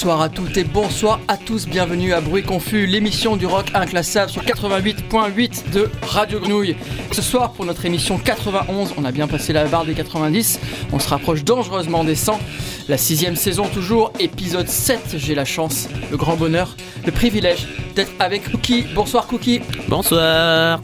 Bonsoir 0.00 0.22
à 0.22 0.30
toutes 0.30 0.56
et 0.56 0.64
bonsoir 0.64 1.20
à 1.28 1.36
tous, 1.36 1.68
bienvenue 1.68 2.14
à 2.14 2.22
Bruit 2.22 2.42
Confus, 2.42 2.86
l'émission 2.86 3.36
du 3.36 3.44
rock 3.44 3.66
inclassable 3.74 4.30
sur 4.30 4.42
88.8 4.42 5.72
de 5.72 5.90
Radio 6.00 6.40
Grenouille. 6.40 6.74
Ce 7.12 7.20
soir, 7.20 7.52
pour 7.52 7.66
notre 7.66 7.84
émission 7.84 8.16
91, 8.16 8.94
on 8.96 9.04
a 9.04 9.12
bien 9.12 9.28
passé 9.28 9.52
la 9.52 9.66
barre 9.66 9.84
des 9.84 9.92
90, 9.92 10.58
on 10.94 10.98
se 10.98 11.06
rapproche 11.06 11.44
dangereusement 11.44 12.02
des 12.02 12.14
100. 12.14 12.40
La 12.88 12.96
sixième 12.96 13.36
saison 13.36 13.66
toujours, 13.66 14.10
épisode 14.18 14.68
7, 14.68 15.16
j'ai 15.18 15.34
la 15.34 15.44
chance, 15.44 15.86
le 16.10 16.16
grand 16.16 16.36
bonheur, 16.36 16.78
le 17.04 17.12
privilège 17.12 17.68
d'être 17.94 18.12
avec 18.20 18.50
Cookie. 18.50 18.86
Bonsoir 18.94 19.26
Cookie. 19.26 19.60
Bonsoir. 19.86 20.80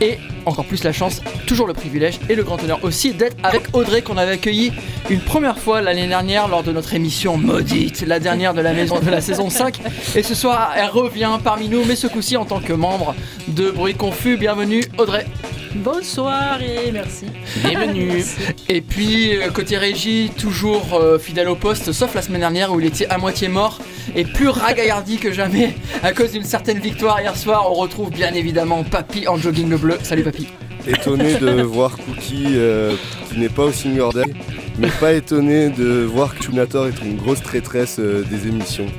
Et 0.00 0.16
encore 0.46 0.64
plus 0.64 0.84
la 0.84 0.92
chance, 0.92 1.20
toujours 1.46 1.66
le 1.66 1.74
privilège 1.74 2.18
et 2.28 2.34
le 2.34 2.42
grand 2.42 2.62
honneur 2.62 2.80
aussi 2.82 3.12
d'être 3.12 3.36
avec 3.42 3.74
Audrey 3.74 4.02
qu'on 4.02 4.16
avait 4.16 4.32
accueilli 4.32 4.72
une 5.10 5.20
première 5.20 5.58
fois 5.58 5.80
l'année 5.80 6.06
dernière 6.06 6.48
lors 6.48 6.62
de 6.62 6.72
notre 6.72 6.94
émission 6.94 7.36
maudite, 7.36 8.02
la 8.06 8.20
dernière 8.20 8.54
de 8.54 8.60
la 8.60 8.72
maison 8.72 8.98
de 9.00 9.10
la 9.10 9.20
saison 9.20 9.50
5. 9.50 9.80
Et 10.14 10.22
ce 10.22 10.34
soir, 10.34 10.72
elle 10.76 10.88
revient 10.88 11.38
parmi 11.42 11.68
nous, 11.68 11.84
mais 11.84 11.96
ce 11.96 12.06
coup-ci 12.06 12.36
en 12.36 12.44
tant 12.44 12.60
que 12.60 12.72
membre 12.72 13.14
de 13.48 13.70
Bruit 13.70 13.94
Confus. 13.94 14.36
Bienvenue 14.36 14.84
Audrey. 14.98 15.26
Bonsoir 15.74 16.60
et 16.62 16.92
merci. 16.92 17.26
Bienvenue. 17.64 18.22
Et 18.68 18.80
puis, 18.80 19.36
euh, 19.36 19.50
côté 19.50 19.76
régie, 19.76 20.30
toujours 20.38 20.94
euh, 20.94 21.18
fidèle 21.18 21.48
au 21.48 21.56
poste, 21.56 21.90
sauf 21.90 22.14
la 22.14 22.22
semaine 22.22 22.40
dernière 22.40 22.72
où 22.72 22.78
il 22.78 22.86
était 22.86 23.06
à 23.08 23.18
moitié 23.18 23.48
mort 23.48 23.80
et 24.14 24.24
plus 24.24 24.48
ragaillardi 24.48 25.18
que 25.18 25.32
jamais 25.32 25.74
à 26.02 26.12
cause 26.12 26.32
d'une 26.32 26.44
certaine 26.44 26.78
victoire 26.78 27.20
hier 27.20 27.36
soir. 27.36 27.70
On 27.70 27.74
retrouve 27.74 28.10
bien 28.10 28.32
évidemment 28.34 28.84
Papy 28.84 29.28
en 29.28 29.36
jogging 29.36 29.68
le 29.68 29.76
bleu. 29.76 29.98
Salut 30.02 30.22
Papy. 30.22 30.48
Étonné 30.86 31.36
de 31.36 31.62
voir 31.62 31.96
Cookie 31.96 32.44
euh, 32.56 32.94
qui 33.28 33.38
n'est 33.38 33.48
pas 33.48 33.64
au 33.64 33.72
Singer 33.72 34.08
Day, 34.12 34.34
mais 34.78 34.88
pas 34.88 35.12
étonné 35.12 35.68
de 35.68 36.04
voir 36.04 36.34
que 36.34 36.40
Tunator 36.40 36.88
est 36.88 37.00
une 37.02 37.16
grosse 37.16 37.42
traîtresse 37.42 37.96
euh, 37.98 38.24
des 38.24 38.48
émissions. 38.48 38.86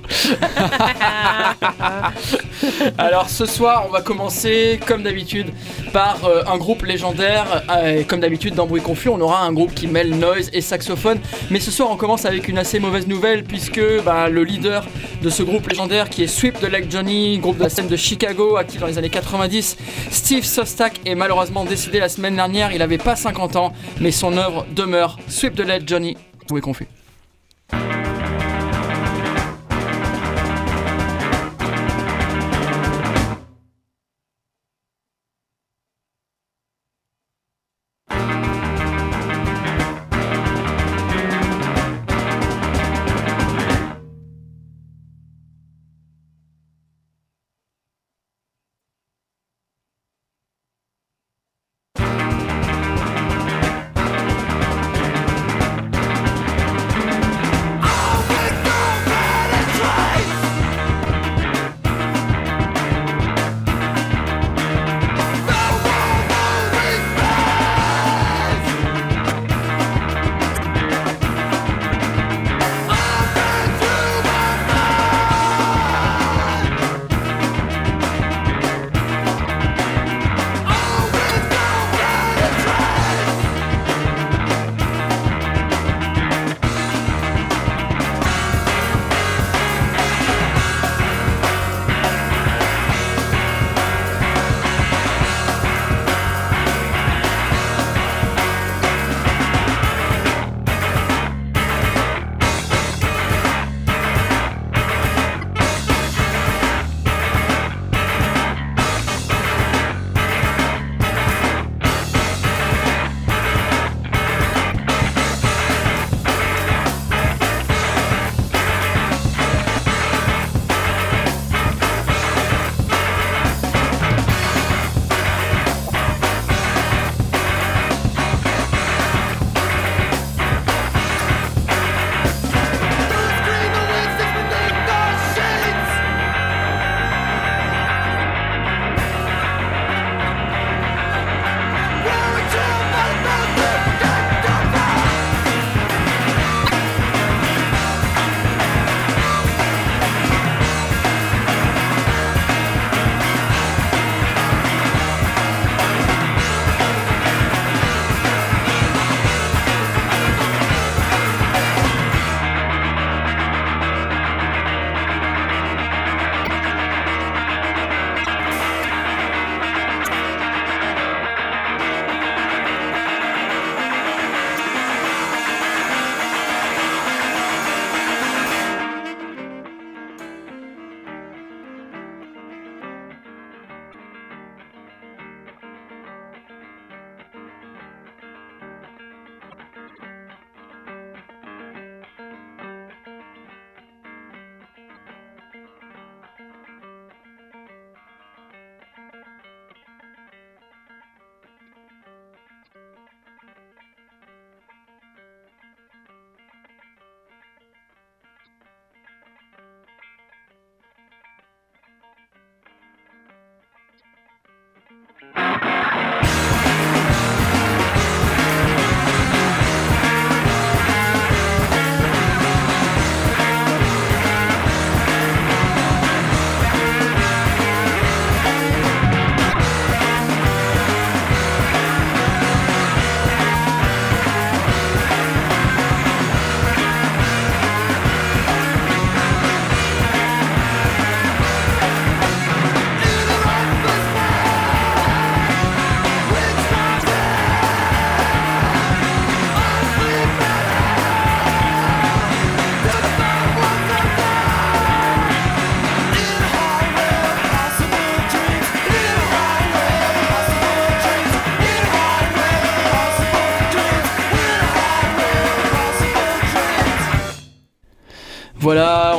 Alors 2.97 3.29
ce 3.29 3.45
soir, 3.45 3.85
on 3.87 3.91
va 3.91 4.01
commencer 4.01 4.79
comme 4.85 5.03
d'habitude 5.03 5.47
par 5.91 6.25
euh, 6.25 6.43
un 6.47 6.57
groupe 6.57 6.83
légendaire. 6.83 7.63
Euh, 7.69 8.03
comme 8.07 8.21
d'habitude 8.21 8.55
dans 8.55 8.67
Bruit 8.67 8.81
Confus, 8.81 9.09
on 9.09 9.19
aura 9.19 9.41
un 9.41 9.51
groupe 9.51 9.73
qui 9.73 9.87
mêle 9.87 10.17
noise 10.17 10.49
et 10.53 10.61
saxophone. 10.61 11.19
Mais 11.51 11.59
ce 11.59 11.71
soir, 11.71 11.89
on 11.91 11.97
commence 11.97 12.25
avec 12.25 12.47
une 12.47 12.57
assez 12.57 12.79
mauvaise 12.79 13.07
nouvelle 13.07 13.43
puisque 13.43 13.81
bah, 14.03 14.29
le 14.29 14.43
leader 14.43 14.85
de 15.21 15.29
ce 15.29 15.43
groupe 15.43 15.67
légendaire 15.67 16.09
qui 16.09 16.23
est 16.23 16.27
Sweep 16.27 16.59
the 16.59 16.69
Leg 16.69 16.87
Johnny, 16.89 17.37
groupe 17.39 17.57
de 17.57 17.63
la 17.63 17.69
scène 17.69 17.87
de 17.87 17.95
Chicago, 17.95 18.57
actif 18.57 18.79
dans 18.79 18.87
les 18.87 18.97
années 18.97 19.09
90, 19.09 19.77
Steve 20.11 20.45
Sostak 20.45 21.01
est 21.05 21.15
malheureusement 21.15 21.65
décédé 21.65 21.99
la 21.99 22.09
semaine 22.09 22.35
dernière. 22.35 22.71
Il 22.71 22.79
n'avait 22.79 22.97
pas 22.97 23.15
50 23.15 23.55
ans, 23.55 23.73
mais 23.99 24.11
son 24.11 24.37
œuvre 24.37 24.65
demeure. 24.75 25.17
Sweep 25.27 25.55
the 25.55 25.64
Leg 25.65 25.87
Johnny, 25.87 26.15
Bruit 26.47 26.61
Confus. 26.61 26.85
là, 26.85 27.04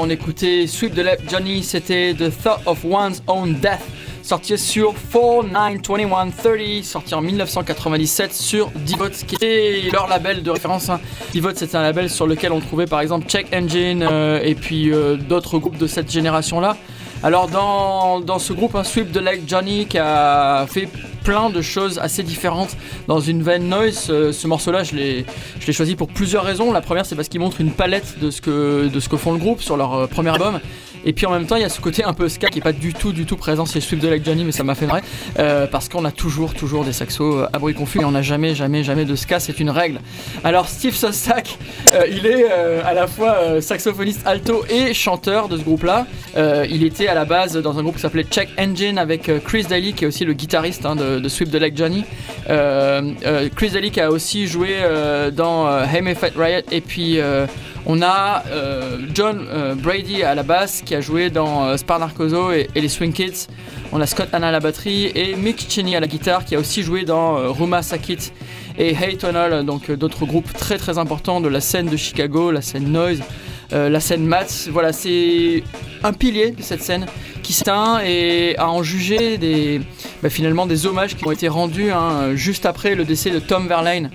on 0.06 0.10
écoutait 0.10 0.66
Sweep 0.68 0.94
the 0.94 0.98
Left 0.98 1.28
Johnny, 1.28 1.64
c'était 1.64 2.14
The 2.14 2.30
Thought 2.30 2.60
of 2.66 2.84
One's 2.84 3.22
Own 3.26 3.54
Death, 3.54 3.82
sorti 4.22 4.56
sur 4.56 4.94
492130, 4.94 6.84
sorti 6.84 7.14
en 7.14 7.20
1997 7.20 8.32
sur 8.32 8.70
Devote, 8.88 9.14
qui 9.26 9.34
était 9.34 9.82
leur 9.92 10.06
label 10.06 10.44
de 10.44 10.50
référence. 10.50 10.88
Hein. 10.90 11.00
Devote, 11.34 11.56
c'était 11.56 11.76
un 11.76 11.82
label 11.82 12.08
sur 12.08 12.28
lequel 12.28 12.52
on 12.52 12.60
trouvait 12.60 12.86
par 12.86 13.00
exemple 13.00 13.26
Check 13.26 13.48
Engine 13.52 14.06
euh, 14.08 14.38
et 14.44 14.54
puis 14.54 14.92
euh, 14.92 15.16
d'autres 15.16 15.58
groupes 15.58 15.78
de 15.78 15.88
cette 15.88 16.10
génération-là. 16.10 16.76
Alors 17.22 17.48
dans, 17.48 18.38
ce 18.38 18.52
groupe, 18.52 18.74
un 18.74 18.84
Sweep 18.84 19.10
the 19.12 19.16
Left 19.16 19.48
Johnny 19.48 19.86
qui 19.86 19.98
a 19.98 20.66
fait 20.68 20.88
plein 21.24 21.50
de 21.50 21.60
choses 21.60 21.98
assez 21.98 22.22
différentes 22.22 22.76
dans 23.08 23.20
une 23.20 23.42
veine 23.42 23.68
noise. 23.68 23.98
Ce, 23.98 24.32
ce 24.32 24.46
morceau-là, 24.46 24.84
je 24.84 24.94
l'ai 24.94 25.72
choisi 25.72 25.96
pour 25.96 26.08
plusieurs 26.08 26.44
raisons. 26.44 26.72
La 26.72 26.82
première, 26.82 27.06
c'est 27.06 27.16
parce 27.16 27.28
qu'il 27.28 27.40
montre 27.40 27.60
une 27.60 27.72
palette 27.72 28.18
de 28.20 28.30
ce 28.30 28.40
que, 28.40 28.88
de 28.88 29.00
ce 29.00 29.08
que 29.08 29.16
font 29.16 29.32
le 29.32 29.38
groupe 29.38 29.62
sur 29.62 29.76
leur 29.76 29.94
euh, 29.94 30.06
premier 30.06 30.30
album. 30.30 30.60
Et 31.06 31.12
puis 31.12 31.24
en 31.24 31.30
même 31.30 31.46
temps, 31.46 31.56
il 31.56 31.62
y 31.62 31.64
a 31.64 31.68
ce 31.68 31.80
côté 31.80 32.04
un 32.04 32.12
peu 32.12 32.28
ska 32.28 32.48
qui 32.48 32.58
est 32.58 32.62
pas 32.62 32.72
du 32.72 32.92
tout, 32.92 33.12
du 33.12 33.24
tout 33.24 33.36
présent 33.36 33.64
chez 33.64 33.80
Sweep 33.80 34.00
de 34.00 34.08
Like 34.08 34.24
Johnny, 34.24 34.44
mais 34.44 34.52
ça 34.52 34.64
m'a 34.64 34.74
fait 34.74 34.86
vrai. 34.86 35.02
Euh, 35.38 35.66
parce 35.66 35.88
qu'on 35.88 36.04
a 36.04 36.10
toujours, 36.10 36.52
toujours 36.52 36.84
des 36.84 36.92
saxos 36.92 37.42
euh, 37.42 37.48
à 37.52 37.58
bruit 37.58 37.74
confus 37.74 38.00
et 38.00 38.04
on 38.04 38.10
n'a 38.10 38.22
jamais, 38.22 38.54
jamais, 38.54 38.82
jamais 38.82 39.04
de 39.04 39.14
ska, 39.14 39.38
c'est 39.38 39.58
une 39.60 39.70
règle. 39.70 40.00
Alors 40.42 40.68
Steve 40.68 40.94
Sostak, 40.94 41.58
euh, 41.94 42.06
il 42.10 42.26
est 42.26 42.46
euh, 42.50 42.82
à 42.84 42.92
la 42.92 43.06
fois 43.06 43.36
euh, 43.36 43.60
saxophoniste 43.60 44.26
alto 44.26 44.64
et 44.68 44.92
chanteur 44.94 45.48
de 45.48 45.56
ce 45.56 45.62
groupe-là. 45.62 46.06
Euh, 46.36 46.66
il 46.68 46.82
était 46.84 47.06
à 47.06 47.14
la 47.14 47.24
base 47.24 47.56
dans 47.56 47.78
un 47.78 47.82
groupe 47.82 47.94
qui 47.94 48.02
s'appelait 48.02 48.24
Check 48.24 48.48
Engine 48.58 48.98
avec 48.98 49.28
euh, 49.28 49.38
Chris 49.38 49.64
Daly, 49.64 49.92
qui 49.92 50.04
est 50.04 50.08
aussi 50.08 50.24
le 50.24 50.32
guitariste 50.32 50.86
hein, 50.86 50.96
de, 50.96 51.28
Sweep 51.28 51.50
the 51.50 51.56
Like 51.60 51.76
Johnny. 51.76 52.04
Euh, 52.50 53.12
euh, 53.24 53.48
Chris 53.54 53.70
Daly 53.70 53.90
qui 53.90 54.00
a 54.00 54.10
aussi 54.10 54.46
joué 54.46 54.76
euh, 54.80 55.30
dans 55.30 55.68
euh, 55.68 55.84
Hey 55.84 56.02
May 56.02 56.14
Fight 56.14 56.34
Riot 56.36 56.62
et 56.70 56.80
puis 56.80 57.20
euh, 57.20 57.46
on 57.86 58.02
a 58.02 58.42
euh, 58.50 58.98
John 59.14 59.46
euh, 59.48 59.74
Brady 59.76 60.24
à 60.24 60.34
la 60.34 60.42
basse 60.42 60.82
qui 60.84 60.94
a 60.94 61.00
joué 61.00 61.30
dans 61.30 61.64
euh, 61.64 61.76
Spar 61.76 62.00
Narcoso 62.00 62.50
et, 62.50 62.68
les 62.74 62.88
Swing 62.88 63.12
Kids. 63.12 63.46
On 63.92 64.00
a 64.00 64.06
Scott 64.06 64.28
Hanna 64.32 64.48
à 64.48 64.52
la 64.52 64.60
batterie 64.60 65.12
et 65.14 65.36
Mick 65.36 65.66
Cheney 65.68 65.94
à 65.94 66.00
la 66.00 66.08
guitare 66.08 66.44
qui 66.44 66.56
a 66.56 66.58
aussi 66.58 66.82
joué 66.82 67.04
dans 67.04 67.52
Ruma 67.52 67.82
Sakit 67.82 68.32
et 68.76 68.92
Hey 68.92 69.16
Tunnel, 69.16 69.64
donc 69.64 69.90
d'autres 69.92 70.26
groupes 70.26 70.52
très 70.52 70.76
très 70.76 70.98
importants 70.98 71.40
de 71.40 71.48
la 71.48 71.60
scène 71.60 71.86
de 71.86 71.96
Chicago, 71.96 72.50
la 72.50 72.60
scène 72.60 72.90
Noise, 72.90 73.22
la 73.70 74.00
scène 74.00 74.26
Mats. 74.26 74.68
Voilà, 74.70 74.92
c'est 74.92 75.62
un 76.02 76.12
pilier 76.12 76.50
de 76.50 76.62
cette 76.62 76.82
scène 76.82 77.06
qui 77.42 77.52
s'éteint 77.52 78.00
et 78.04 78.56
à 78.58 78.68
en 78.68 78.82
juger 78.82 79.38
des, 79.38 79.80
bah, 80.22 80.30
finalement 80.30 80.66
des 80.66 80.84
hommages 80.84 81.14
qui 81.14 81.26
ont 81.26 81.32
été 81.32 81.46
rendus 81.46 81.92
hein, 81.92 82.34
juste 82.34 82.66
après 82.66 82.96
le 82.96 83.04
décès 83.04 83.30
de 83.30 83.38
Tom 83.38 83.68
Verlaine. 83.68 84.10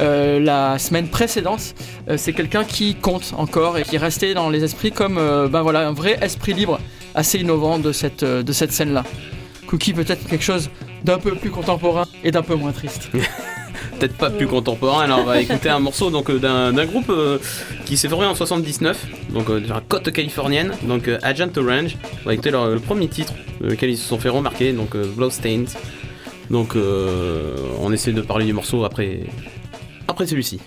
Euh, 0.00 0.38
la 0.40 0.78
semaine 0.78 1.08
précédente, 1.08 1.74
Euh, 2.10 2.16
c'est 2.16 2.32
quelqu'un 2.32 2.64
qui 2.64 2.94
compte 2.94 3.34
encore 3.36 3.78
et 3.78 3.82
qui 3.82 3.96
est 3.96 3.98
resté 3.98 4.34
dans 4.34 4.50
les 4.50 4.64
esprits 4.64 4.92
comme 4.92 5.18
euh, 5.18 5.48
ben 5.48 5.62
voilà, 5.62 5.86
un 5.86 5.92
vrai 5.92 6.18
esprit 6.20 6.54
libre 6.54 6.80
assez 7.14 7.38
innovant 7.38 7.78
de 7.78 7.92
cette, 7.92 8.24
scène-là. 8.72 9.04
Cookie 9.66 9.92
peut-être 9.92 10.26
quelque 10.26 10.44
chose 10.44 10.70
d'un 11.04 11.18
peu 11.18 11.34
plus 11.34 11.50
contemporain 11.50 12.06
et 12.24 12.30
d'un 12.30 12.42
peu 12.42 12.54
moins 12.54 12.72
triste. 12.72 13.10
Peut-être 13.98 14.16
pas 14.16 14.30
plus 14.30 14.46
contemporain, 14.46 15.04
alors 15.04 15.20
on 15.20 15.24
va 15.24 15.40
écouter 15.40 15.68
un 15.68 15.78
morceau 15.78 16.10
donc, 16.10 16.30
d'un 16.30 16.84
groupe 16.86 17.12
qui 17.84 17.98
s'est 17.98 18.08
formé 18.08 18.24
en 18.24 18.34
79, 18.34 19.06
donc 19.30 19.50
euh, 19.50 19.60
la 19.68 19.82
côte 19.86 20.10
californienne, 20.10 20.72
donc 20.84 21.10
Agent 21.22 21.50
Orange. 21.56 21.96
On 22.22 22.28
va 22.28 22.32
écouter 22.32 22.50
le 22.50 22.78
premier 22.78 23.08
titre, 23.08 23.34
lequel 23.60 23.90
ils 23.90 23.98
se 23.98 24.08
sont 24.08 24.18
fait 24.18 24.30
remarquer, 24.30 24.72
donc 24.72 24.96
Bloodstains. 24.96 25.66
Donc 26.48 26.76
on 26.76 27.92
essaie 27.92 28.12
de 28.12 28.22
parler 28.22 28.46
du 28.46 28.54
morceau 28.54 28.84
après, 28.84 29.20
après 30.20 30.28
celui-ci. 30.28 30.60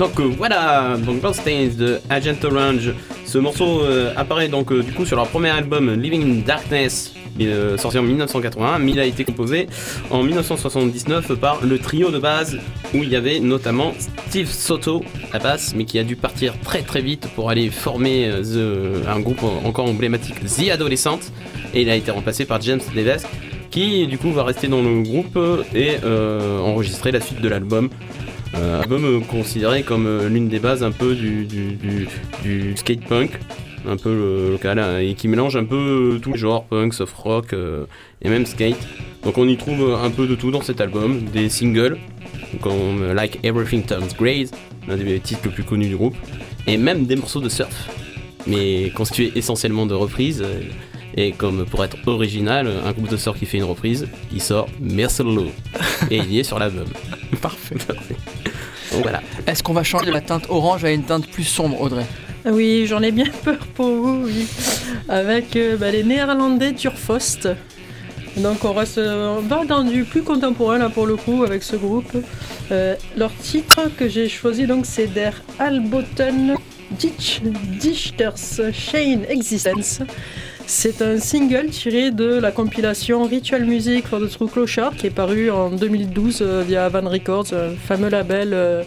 Donc 0.00 0.18
euh, 0.18 0.30
voilà, 0.38 0.96
donc 0.96 1.20
Bloodstains 1.20 1.68
de 1.78 2.00
Agent 2.08 2.42
Orange. 2.44 2.94
Ce 3.26 3.36
morceau 3.36 3.82
euh, 3.82 4.14
apparaît 4.16 4.48
donc 4.48 4.72
euh, 4.72 4.82
du 4.82 4.92
coup 4.92 5.04
sur 5.04 5.14
leur 5.16 5.28
premier 5.28 5.50
album 5.50 5.92
Living 5.92 6.22
in 6.22 6.46
Darkness, 6.46 7.12
euh, 7.42 7.76
sorti 7.76 7.98
en 7.98 8.02
1981, 8.02 8.78
mais 8.78 8.92
il 8.92 8.98
a 8.98 9.04
été 9.04 9.24
composé 9.24 9.66
en 10.10 10.22
1979 10.22 11.34
par 11.34 11.60
le 11.62 11.78
trio 11.78 12.10
de 12.10 12.18
base 12.18 12.56
où 12.94 13.02
il 13.02 13.10
y 13.10 13.14
avait 13.16 13.40
notamment 13.40 13.92
Steve 14.28 14.48
Soto 14.50 15.04
à 15.34 15.38
basse, 15.38 15.74
mais 15.76 15.84
qui 15.84 15.98
a 15.98 16.02
dû 16.02 16.16
partir 16.16 16.54
très 16.64 16.80
très 16.80 17.02
vite 17.02 17.28
pour 17.34 17.50
aller 17.50 17.68
former 17.68 18.30
The- 18.42 19.06
un 19.06 19.20
groupe 19.20 19.42
encore 19.66 19.86
emblématique, 19.86 20.36
The 20.46 20.70
Adolescent, 20.70 21.20
et 21.74 21.82
il 21.82 21.90
a 21.90 21.94
été 21.94 22.10
remplacé 22.10 22.46
par 22.46 22.58
James 22.62 22.80
Levesque 22.96 23.28
qui 23.70 24.06
du 24.08 24.16
coup 24.18 24.32
va 24.32 24.42
rester 24.44 24.66
dans 24.66 24.82
le 24.82 25.02
groupe 25.02 25.38
et 25.74 25.90
enregistrer 26.64 27.12
la 27.12 27.20
suite 27.20 27.40
de 27.40 27.48
l'album. 27.48 27.88
Euh, 28.54 28.80
album 28.80 29.04
euh, 29.04 29.20
considéré 29.20 29.82
comme 29.82 30.06
euh, 30.06 30.28
l'une 30.28 30.48
des 30.48 30.58
bases 30.58 30.82
un 30.82 30.90
peu 30.90 31.14
du, 31.14 31.44
du, 31.44 31.72
du, 31.76 32.08
du 32.42 32.76
skate 32.76 33.04
punk, 33.04 33.30
un 33.88 33.96
peu 33.96 34.12
le- 34.12 34.50
local, 34.52 34.78
hein, 34.78 34.98
et 34.98 35.14
qui 35.14 35.28
mélange 35.28 35.56
un 35.56 35.64
peu 35.64 36.14
euh, 36.16 36.18
tous 36.18 36.32
les 36.32 36.38
genres, 36.38 36.64
punk, 36.64 36.92
soft 36.92 37.14
rock 37.16 37.52
euh, 37.52 37.84
et 38.22 38.28
même 38.28 38.46
skate. 38.46 38.76
Donc 39.22 39.38
on 39.38 39.46
y 39.46 39.56
trouve 39.56 39.80
euh, 39.90 39.96
un 40.04 40.10
peu 40.10 40.26
de 40.26 40.34
tout 40.34 40.50
dans 40.50 40.62
cet 40.62 40.80
album, 40.80 41.22
des 41.32 41.48
singles, 41.48 41.96
comme 42.60 43.02
euh, 43.02 43.14
Like 43.14 43.38
Everything 43.44 43.84
Turns 43.84 44.08
Grey, 44.18 44.46
l'un 44.88 44.96
des 44.96 45.20
titres 45.20 45.42
les 45.44 45.50
plus 45.52 45.62
connus 45.64 45.88
du 45.88 45.96
groupe, 45.96 46.16
et 46.66 46.76
même 46.76 47.06
des 47.06 47.14
morceaux 47.16 47.40
de 47.40 47.48
surf, 47.48 47.88
mais 48.48 48.90
constitués 48.90 49.30
essentiellement 49.36 49.86
de 49.86 49.94
reprises. 49.94 50.42
euh, 50.44 50.60
et 51.16 51.32
comme 51.32 51.64
pour 51.66 51.82
être 51.84 51.96
original, 52.06 52.70
un 52.86 52.92
groupe 52.92 53.08
de 53.08 53.16
surf 53.16 53.36
qui 53.36 53.44
fait 53.44 53.58
une 53.58 53.64
reprise, 53.64 54.06
il 54.32 54.40
sort 54.40 54.68
Mercelo. 54.80 55.46
et 56.10 56.18
il 56.18 56.32
y 56.32 56.38
est 56.38 56.44
sur 56.44 56.56
l'album. 56.60 56.84
Parfait. 57.42 57.74
Donc 57.88 57.96
Est-ce 59.46 59.62
qu'on 59.62 59.72
va 59.72 59.82
changer 59.82 60.10
la 60.10 60.20
teinte 60.20 60.46
orange 60.48 60.84
à 60.84 60.90
une 60.90 61.04
teinte 61.04 61.26
plus 61.28 61.44
sombre, 61.44 61.80
Audrey? 61.80 62.06
Oui, 62.46 62.86
j'en 62.86 63.02
ai 63.02 63.12
bien 63.12 63.30
peur 63.44 63.58
pour 63.74 63.88
vous, 63.88 64.24
oui. 64.24 64.46
Avec 65.08 65.56
euh, 65.56 65.76
bah, 65.76 65.90
les 65.90 66.02
Néerlandais 66.02 66.72
Turfost. 66.72 67.48
Donc 68.36 68.64
on 68.64 68.72
reste, 68.72 68.98
on 68.98 69.40
va 69.40 69.64
dans 69.64 69.82
du 69.82 70.04
plus 70.04 70.22
contemporain 70.22 70.78
là 70.78 70.88
pour 70.88 71.06
le 71.06 71.16
coup 71.16 71.42
avec 71.42 71.62
ce 71.62 71.76
groupe. 71.76 72.12
Euh, 72.70 72.94
leur 73.16 73.34
titre 73.34 73.90
que 73.98 74.08
j'ai 74.08 74.28
choisi 74.28 74.66
donc 74.66 74.86
c'est 74.86 75.08
Der 75.08 75.32
Alboten 75.58 76.54
Dichters 76.92 78.72
Chain 78.72 79.22
Existence. 79.28 80.00
C'est 80.72 81.02
un 81.02 81.18
single 81.18 81.70
tiré 81.70 82.12
de 82.12 82.38
la 82.38 82.52
compilation 82.52 83.24
Ritual 83.24 83.64
Music 83.64 84.06
for 84.06 84.20
the 84.20 84.30
True 84.30 84.46
Clochard 84.46 84.94
qui 84.94 85.08
est 85.08 85.10
paru 85.10 85.50
en 85.50 85.68
2012 85.68 86.38
euh, 86.42 86.62
via 86.62 86.88
Van 86.88 87.10
Records, 87.10 87.52
un 87.52 87.74
fameux 87.74 88.08
label 88.08 88.50
euh, 88.54 88.84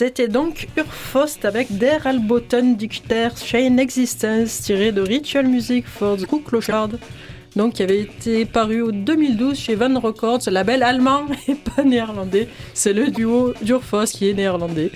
C'était 0.00 0.28
donc 0.28 0.66
Urfost 0.78 1.44
avec 1.44 1.76
Der 1.76 2.06
Alboten 2.06 2.74
Dichter 2.74 3.28
Chain 3.36 3.76
Existence 3.76 4.62
tiré 4.62 4.92
de 4.92 5.02
Ritual 5.02 5.46
Music 5.46 5.86
for 5.86 6.16
the 6.16 6.24
Cook 6.24 6.44
Clochard. 6.44 6.88
Donc 7.54 7.74
qui 7.74 7.82
avait 7.82 8.00
été 8.00 8.46
paru 8.46 8.82
en 8.82 8.92
2012 8.92 9.58
chez 9.58 9.74
Van 9.74 10.00
Records, 10.00 10.40
label 10.50 10.82
allemand 10.82 11.26
et 11.48 11.54
pas 11.54 11.82
néerlandais. 11.82 12.48
C'est 12.72 12.94
le 12.94 13.08
duo 13.10 13.52
d'Urfost 13.60 14.16
qui 14.16 14.30
est 14.30 14.32
néerlandais. 14.32 14.90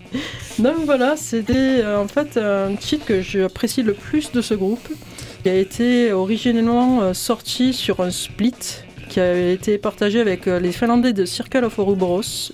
donc 0.58 0.78
voilà, 0.84 1.16
c'était 1.16 1.84
euh, 1.84 2.02
en 2.02 2.08
fait 2.08 2.36
un 2.36 2.74
titre 2.74 3.06
que 3.06 3.22
j'apprécie 3.22 3.84
le 3.84 3.94
plus 3.94 4.32
de 4.32 4.42
ce 4.42 4.54
groupe. 4.54 4.88
qui 5.44 5.48
a 5.48 5.54
été 5.54 6.12
originellement 6.12 7.02
euh, 7.02 7.14
sorti 7.14 7.72
sur 7.72 8.00
un 8.00 8.10
split 8.10 8.82
qui 9.10 9.20
a 9.20 9.50
été 9.50 9.76
partagé 9.76 10.20
avec 10.20 10.46
euh, 10.46 10.60
les 10.60 10.70
Finlandais 10.70 11.12
de 11.12 11.24
Circle 11.24 11.64
of 11.64 11.78
Ouroboros, 11.78 12.52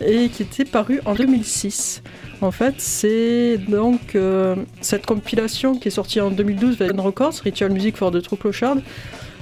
et 0.00 0.28
qui 0.28 0.42
était 0.42 0.64
paru 0.66 1.00
en 1.06 1.14
2006. 1.14 2.02
En 2.42 2.50
fait, 2.50 2.74
c'est 2.76 3.56
donc 3.56 4.14
euh, 4.14 4.56
cette 4.82 5.06
compilation 5.06 5.78
qui 5.78 5.88
est 5.88 5.90
sortie 5.90 6.20
en 6.20 6.30
2012 6.30 6.82
avec 6.82 7.00
Records, 7.00 7.32
Ritual 7.42 7.72
Music 7.72 7.96
for 7.96 8.12
the 8.12 8.20
True 8.20 8.36
Clochard. 8.36 8.76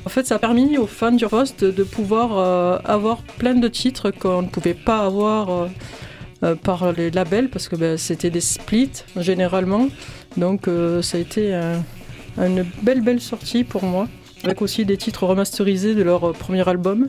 En 0.06 0.09
fait, 0.09 0.25
ça 0.26 0.37
a 0.37 0.38
permis 0.38 0.78
aux 0.78 0.87
fans 0.87 1.11
du 1.11 1.26
Rust 1.26 1.64
de, 1.64 1.83
pouvoir 1.83 2.38
euh, 2.38 2.78
avoir 2.85 3.23
plein 3.38 3.54
de 3.54 3.66
titres 3.66 4.12
qu'on 4.12 4.42
ne 4.42 4.49
pouvait 4.49 4.75
pas 4.75 5.04
avoir 5.04 5.68
par 6.62 6.92
les 6.92 7.11
labels 7.11 7.48
parce 7.48 7.68
que 7.68 7.77
ben, 7.77 7.96
c'était 7.96 8.29
des 8.29 8.42
splits 8.42 9.03
généralement. 9.16 9.88
Donc, 10.37 10.68
ça 11.00 11.16
a 11.16 11.20
été 11.20 11.59
une 12.38 12.64
belle, 12.83 13.01
belle 13.01 13.20
sortie 13.20 13.64
pour 13.64 13.85
moi, 13.85 14.09
avec 14.44 14.62
aussi 14.62 14.85
des 14.85 14.97
titres 14.97 15.25
remasterisés 15.25 15.94
de 15.94 16.03
leur 16.03 16.33
premier 16.33 16.68
album. 16.68 17.09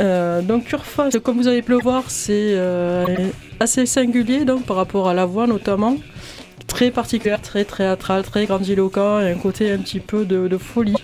Euh, 0.00 0.40
donc 0.42 0.70
Urfa, 0.72 1.10
comme 1.22 1.36
vous 1.36 1.48
avez 1.48 1.62
pu 1.62 1.72
le 1.72 1.78
voir, 1.78 2.04
c'est 2.08 2.54
euh, 2.54 3.04
assez 3.60 3.86
singulier 3.86 4.44
donc, 4.44 4.64
par 4.64 4.76
rapport 4.76 5.08
à 5.08 5.14
la 5.14 5.26
voix 5.26 5.46
notamment. 5.46 5.96
Très 6.66 6.90
particulière, 6.90 7.40
très 7.42 7.64
théâtral, 7.64 8.22
très 8.22 8.46
grandiloquent 8.46 9.20
et 9.20 9.30
un 9.30 9.34
côté 9.36 9.70
un 9.70 9.78
petit 9.78 10.00
peu 10.00 10.24
de, 10.24 10.56
folie. 10.56 10.96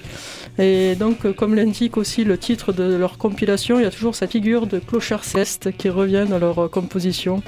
Et 0.58 0.94
donc, 0.94 1.26
euh, 1.26 1.32
comme 1.32 1.54
l'indique 1.54 1.96
aussi 1.96 2.24
le 2.24 2.38
titre 2.38 2.72
de 2.72 2.94
leur 2.94 3.18
compilation, 3.18 3.78
il 3.78 3.82
y 3.82 3.86
a 3.86 3.90
toujours 3.90 4.14
cette 4.14 4.30
figure 4.32 4.66
de 4.66 4.78
clochard 4.78 5.24
ceste 5.24 5.76
qui 5.76 5.90
revient 5.90 6.24
dans 6.28 6.38
leur 6.38 6.70
composition. 6.70 7.42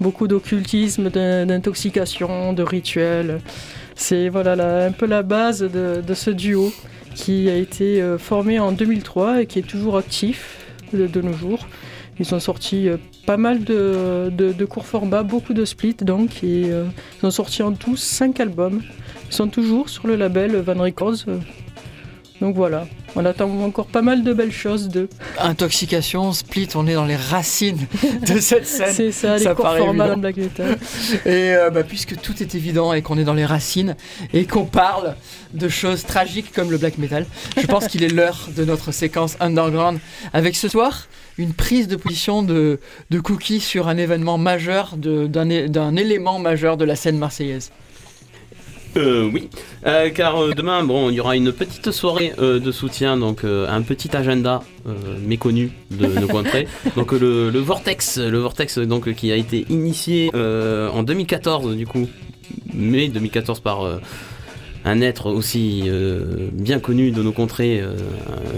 Beaucoup 0.00 0.28
d'occultisme, 0.28 1.08
d'in- 1.08 1.46
d'intoxication, 1.46 2.52
de 2.52 2.62
rituels. 2.62 3.40
C'est 4.02 4.28
voilà, 4.28 4.86
un 4.86 4.90
peu 4.90 5.06
la 5.06 5.22
base 5.22 5.60
de, 5.60 6.14
ce 6.14 6.30
duo 6.30 6.72
qui 7.14 7.48
a 7.48 7.54
été 7.54 8.02
euh, 8.02 8.18
formé 8.18 8.58
en 8.58 8.72
2003 8.72 9.42
et 9.42 9.46
qui 9.46 9.60
est 9.60 9.62
toujours 9.62 9.96
actif 9.96 10.58
de, 10.92 11.20
nos 11.20 11.32
jours. 11.32 11.68
Ils 12.18 12.34
ont 12.34 12.40
sorti 12.40 12.88
euh, 12.88 12.96
pas 13.26 13.36
mal 13.36 13.62
de, 13.62 14.64
courts 14.68 14.86
formats, 14.86 15.22
beaucoup 15.22 15.54
de 15.54 15.64
splits 15.64 15.94
donc, 16.00 16.40
euh, 16.42 16.84
ils 17.22 17.26
ont 17.26 17.30
sorti 17.30 17.62
en 17.62 17.74
tout 17.74 17.96
5 17.96 18.40
albums. 18.40 18.82
Ils 19.30 19.34
sont 19.34 19.46
toujours 19.46 19.88
sur 19.88 20.08
le 20.08 20.16
label 20.16 20.56
Van 20.56 20.82
Records. 20.82 21.24
Donc 22.42 22.56
voilà, 22.56 22.88
on 23.14 23.24
attend 23.24 23.48
encore 23.60 23.86
pas 23.86 24.02
mal 24.02 24.24
de 24.24 24.32
belles 24.32 24.50
choses 24.50 24.88
d'eux. 24.88 25.08
Intoxication, 25.38 26.32
split, 26.32 26.70
on 26.74 26.88
est 26.88 26.94
dans 26.94 27.04
les 27.04 27.14
racines 27.14 27.86
de 28.26 28.40
cette 28.40 28.66
scène. 28.66 28.92
C'est 28.92 29.12
ça, 29.12 29.36
les 29.36 29.44
ça 29.44 29.54
formats 29.54 30.08
dans 30.08 30.16
Black 30.16 30.38
Metal. 30.38 30.76
Et 31.24 31.54
euh, 31.54 31.70
bah, 31.70 31.84
puisque 31.84 32.20
tout 32.20 32.42
est 32.42 32.56
évident 32.56 32.94
et 32.94 33.00
qu'on 33.00 33.16
est 33.16 33.22
dans 33.22 33.32
les 33.32 33.46
racines 33.46 33.94
et 34.32 34.44
qu'on 34.44 34.64
parle 34.64 35.14
de 35.54 35.68
choses 35.68 36.02
tragiques 36.02 36.52
comme 36.52 36.72
le 36.72 36.78
black 36.78 36.98
metal, 36.98 37.26
je 37.60 37.66
pense 37.68 37.86
qu'il 37.86 38.02
est 38.02 38.12
l'heure 38.12 38.48
de 38.56 38.64
notre 38.64 38.90
séquence 38.90 39.36
underground 39.38 40.00
avec 40.32 40.56
ce 40.56 40.66
soir 40.66 41.06
une 41.38 41.52
prise 41.52 41.86
de 41.86 41.94
position 41.94 42.42
de, 42.42 42.80
de 43.10 43.20
Cookie 43.20 43.60
sur 43.60 43.86
un 43.86 43.98
événement 43.98 44.36
majeur, 44.36 44.96
d'un 44.96 45.96
élément 45.96 46.40
majeur 46.40 46.76
de 46.76 46.84
la 46.84 46.96
scène 46.96 47.18
marseillaise. 47.18 47.70
Euh, 48.96 49.30
oui, 49.32 49.48
Euh, 49.86 50.10
car 50.10 50.42
euh, 50.42 50.52
demain, 50.54 50.84
bon, 50.84 51.10
il 51.10 51.14
y 51.14 51.20
aura 51.20 51.34
une 51.36 51.52
petite 51.52 51.90
soirée 51.90 52.32
de 52.38 52.72
soutien, 52.72 53.16
donc 53.16 53.44
un 53.44 53.82
petit 53.82 54.14
agenda 54.16 54.62
méconnu 55.24 55.72
de 55.90 56.06
nos 56.06 56.28
contrées. 56.28 56.66
Donc 56.96 57.12
le, 57.12 57.50
le 57.50 57.58
Vortex, 57.58 58.18
le 58.18 58.38
Vortex 58.38 58.78
donc 58.78 59.12
qui 59.14 59.30
a 59.32 59.36
été 59.36 59.64
initié 59.70 60.30
en 60.34 61.02
2014 61.02 61.76
du 61.76 61.86
coup, 61.86 62.08
mai 62.74 63.08
2014 63.08 63.60
par 63.60 64.00
un 64.84 65.00
être 65.00 65.30
aussi 65.30 65.82
euh, 65.86 66.48
bien 66.52 66.80
connu 66.80 67.10
de 67.12 67.22
nos 67.22 67.32
contrées, 67.32 67.80
euh, 67.80 67.94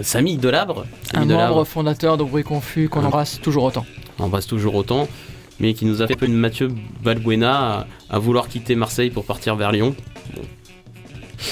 Samy 0.02 0.36
Delabre. 0.36 0.86
Un 1.12 1.26
Delabre. 1.26 1.48
membre 1.56 1.64
fondateur 1.64 2.16
de 2.16 2.24
Bruit 2.24 2.44
Confus 2.44 2.88
qu'on 2.88 3.04
embrasse 3.04 3.40
toujours 3.40 3.64
autant. 3.64 3.84
on 4.18 4.24
embrasse 4.24 4.46
toujours 4.46 4.74
autant, 4.74 5.08
mais 5.60 5.74
qui 5.74 5.84
nous 5.84 6.02
a 6.02 6.06
fait 6.06 6.16
de 6.16 6.26
Mathieu 6.28 6.68
Balbuena 7.02 7.86
à, 8.10 8.18
vouloir 8.18 8.48
quitter 8.48 8.74
Marseille 8.74 9.10
pour 9.10 9.24
partir 9.24 9.56
vers 9.56 9.72
Lyon. 9.72 9.94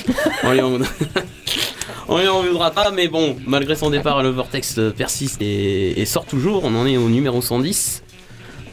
On, 0.44 0.52
lui 0.52 0.60
en... 0.60 0.78
lui 2.18 2.28
en 2.28 2.42
voudra 2.42 2.70
pas, 2.70 2.90
mais 2.90 3.08
bon, 3.08 3.36
malgré 3.46 3.74
son 3.76 3.90
départ, 3.90 4.22
le 4.22 4.30
Vortex 4.30 4.78
euh, 4.78 4.90
persiste 4.90 5.42
et, 5.42 6.04
sort 6.06 6.24
toujours. 6.24 6.64
On 6.64 6.74
en 6.74 6.86
est 6.86 6.96
au 6.96 7.08
numéro 7.08 7.40
110. 7.42 8.02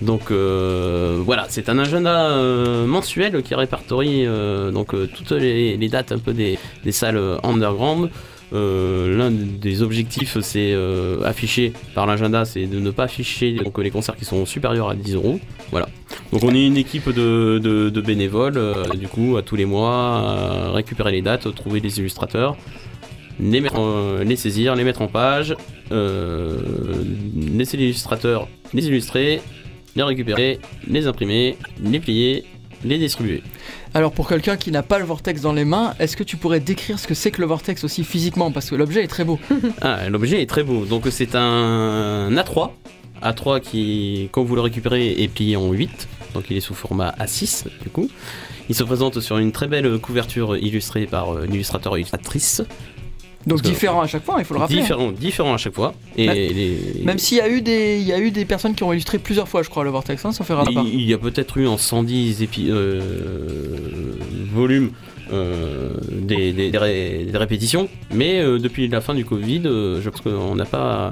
Donc 0.02 0.32
euh, 0.32 1.22
voilà, 1.26 1.46
c'est 1.50 1.68
un 1.68 1.78
agenda 1.78 2.30
euh, 2.30 2.86
mensuel 2.86 3.44
qui 3.44 3.54
répertorie 3.54 4.26
donc 4.72 4.96
toutes 5.14 5.32
les, 5.32 5.90
dates 5.90 6.14
un 6.14 6.20
peu 6.20 6.34
des, 6.34 6.58
salles 6.92 7.22
underground. 7.44 8.10
Euh, 8.54 9.18
L'un 9.18 9.32
des 9.32 9.82
objectifs, 9.82 10.40
c'est 10.42 10.72
euh, 10.74 11.24
affiché 11.24 11.74
par 11.94 12.06
l'agenda, 12.06 12.46
c'est 12.46 12.66
de 12.66 12.80
ne 12.80 12.92
pas 12.92 13.04
afficher 13.04 13.54
donc, 13.54 13.78
les 13.78 13.92
concerts 13.92 14.16
qui 14.16 14.26
sont 14.26 14.46
supérieurs 14.46 14.90
à 14.90 14.96
10 14.96 15.16
euros. 15.16 15.40
Voilà. 15.72 15.88
Donc 16.32 16.44
on 16.44 16.54
est 16.54 16.66
une 16.66 16.78
équipe 16.78 17.10
de, 17.10 18.02
bénévoles, 18.06 18.58
euh, 18.58 18.86
du 18.96 19.08
coup, 19.08 19.38
à 19.38 19.42
tous 19.42 19.56
les 19.56 19.66
mois, 19.66 20.70
à 20.70 20.72
récupérer 20.72 21.12
les 21.12 21.22
dates, 21.22 21.54
trouver 21.54 21.80
les 21.80 22.00
illustrateurs, 22.00 22.58
les, 23.40 23.64
les 24.26 24.36
saisir, 24.36 24.76
les 24.76 24.84
mettre 24.84 25.02
en 25.02 25.08
page, 25.08 25.56
laisser 25.92 27.78
les 27.78 27.86
illustrateurs 27.86 28.48
les 28.74 28.88
illustrer, 28.88 29.42
les 29.96 30.04
récupérer, 30.04 30.60
les 30.88 31.08
imprimer, 31.08 31.58
les 31.82 32.00
plier, 32.00 32.46
les 32.84 32.98
distribuer. 32.98 33.44
Alors 33.94 34.12
pour 34.12 34.28
quelqu'un 34.30 34.56
qui 34.56 34.72
n'a 34.72 34.84
pas 34.84 35.00
le 35.00 35.06
vortex 35.06 35.42
dans 35.42 35.54
les 35.54 35.66
mains, 35.66 35.96
est-ce 36.00 36.16
que 36.16 36.24
tu 36.24 36.38
pourrais 36.38 36.60
décrire 36.60 37.00
ce 37.00 37.08
que 37.08 37.16
c'est 37.16 37.32
que 37.32 37.42
le 37.42 37.48
vortex 37.48 37.84
aussi 37.84 38.04
physiquement? 38.04 38.52
Parce 38.52 38.70
que 38.70 38.76
l'objet 38.76 39.04
est 39.04 39.08
très 39.08 39.24
beau. 39.24 39.40
Ah, 39.82 40.10
l'objet 40.10 40.42
est 40.42 40.50
très 40.50 40.64
beau. 40.64 40.86
Donc 40.86 41.08
c'est 41.10 41.36
un 41.36 42.30
A3. 42.32 42.72
A3 43.24 43.60
qui, 43.62 44.30
quand 44.32 44.44
vous 44.44 44.56
le 44.56 44.62
récupérez, 44.62 45.22
est 45.24 45.28
plié 45.28 45.56
en 45.56 45.72
8. 45.72 46.08
Donc 46.34 46.46
il 46.50 46.58
est 46.58 46.62
sous 46.62 46.76
format 46.76 47.16
A6 47.20 47.66
du 47.82 47.90
coup. 47.90 48.10
Il 48.70 48.76
se 48.76 48.84
présente 48.84 49.20
sur 49.20 49.40
une 49.40 49.52
très 49.52 49.68
belle 49.68 49.98
couverture 49.98 50.56
illustrée 50.56 51.08
par 51.08 51.34
euh, 51.36 51.48
l'illustrateur 51.48 51.98
illustratrice. 51.98 52.62
Donc 53.50 53.62
que- 53.62 53.68
différent 53.68 54.02
à 54.02 54.08
chaque 54.08 54.24
fois, 54.24 54.36
il 54.40 54.46
faut 54.46 54.54
le 54.54 54.60
rappeler. 54.62 54.80
Différent, 54.82 55.12
différent 55.12 55.54
à 55.54 55.58
chaque 55.58 55.74
fois. 55.76 55.94
Et 56.18 56.28
les- 56.28 57.04
Même 57.04 57.18
s'il 57.20 57.38
y 57.38 57.42
a 57.42 57.50
eu 57.50 57.62
des, 57.62 57.98
il 58.00 58.08
y 58.08 58.14
a 58.14 58.20
eu 58.20 58.32
des 58.32 58.46
personnes 58.46 58.76
qui 58.76 58.84
ont 58.84 58.92
illustré 58.94 59.18
plusieurs 59.20 59.48
fois, 59.48 59.62
je 59.64 59.70
crois, 59.70 59.84
le 59.84 59.90
vortex, 59.90 60.24
hein, 60.26 60.32
de 60.32 60.72
ma 60.74 60.82
part. 60.82 60.84
il, 60.86 61.02
il 61.02 61.08
y 61.10 61.14
a 61.14 61.18
peut-être 61.18 61.58
eu 61.58 61.68
en 61.68 61.78
110 61.78 62.42
épi- 62.42 62.70
euh, 62.70 63.02
volumes 64.54 64.92
euh, 65.32 65.92
des, 66.12 66.52
des- 66.54 66.72
des 66.72 66.78
ré- 66.78 67.28
des 67.32 67.38
répétitions, 67.38 67.88
mais 68.14 68.40
euh, 68.42 68.58
depuis 68.58 68.88
la 68.88 69.02
fin 69.02 69.14
du 69.14 69.26
Covid, 69.26 69.62
euh, 69.66 70.02
je 70.02 70.10
pense 70.10 70.22
qu'on 70.22 70.56
n'a 70.56 70.66
pas. 70.66 71.12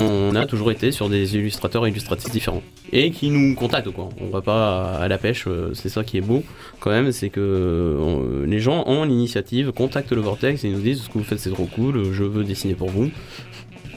On 0.00 0.34
a 0.34 0.46
toujours 0.46 0.70
été 0.70 0.92
sur 0.92 1.08
des 1.08 1.34
illustrateurs 1.34 1.86
et 1.86 1.90
illustratrices 1.90 2.30
différents. 2.32 2.62
Et 2.92 3.10
qui 3.10 3.30
nous 3.30 3.54
contactent 3.54 3.90
quoi. 3.90 4.08
On 4.20 4.28
va 4.28 4.40
pas 4.40 4.94
à 4.94 5.08
la 5.08 5.18
pêche, 5.18 5.44
euh, 5.46 5.70
c'est 5.74 5.88
ça 5.88 6.04
qui 6.04 6.16
est 6.18 6.22
beau 6.22 6.42
quand 6.80 6.90
même, 6.90 7.12
c'est 7.12 7.28
que 7.30 7.40
euh, 7.40 8.46
les 8.46 8.60
gens 8.60 8.84
ont 8.86 9.04
l'initiative, 9.04 9.72
contactent 9.72 10.12
le 10.12 10.20
Vortex 10.20 10.64
et 10.64 10.70
nous 10.70 10.80
disent 10.80 11.02
ce 11.02 11.08
que 11.08 11.18
vous 11.18 11.24
faites 11.24 11.40
c'est 11.40 11.50
trop 11.50 11.66
cool, 11.66 12.12
je 12.12 12.24
veux 12.24 12.44
dessiner 12.44 12.74
pour 12.74 12.90
vous. 12.90 13.10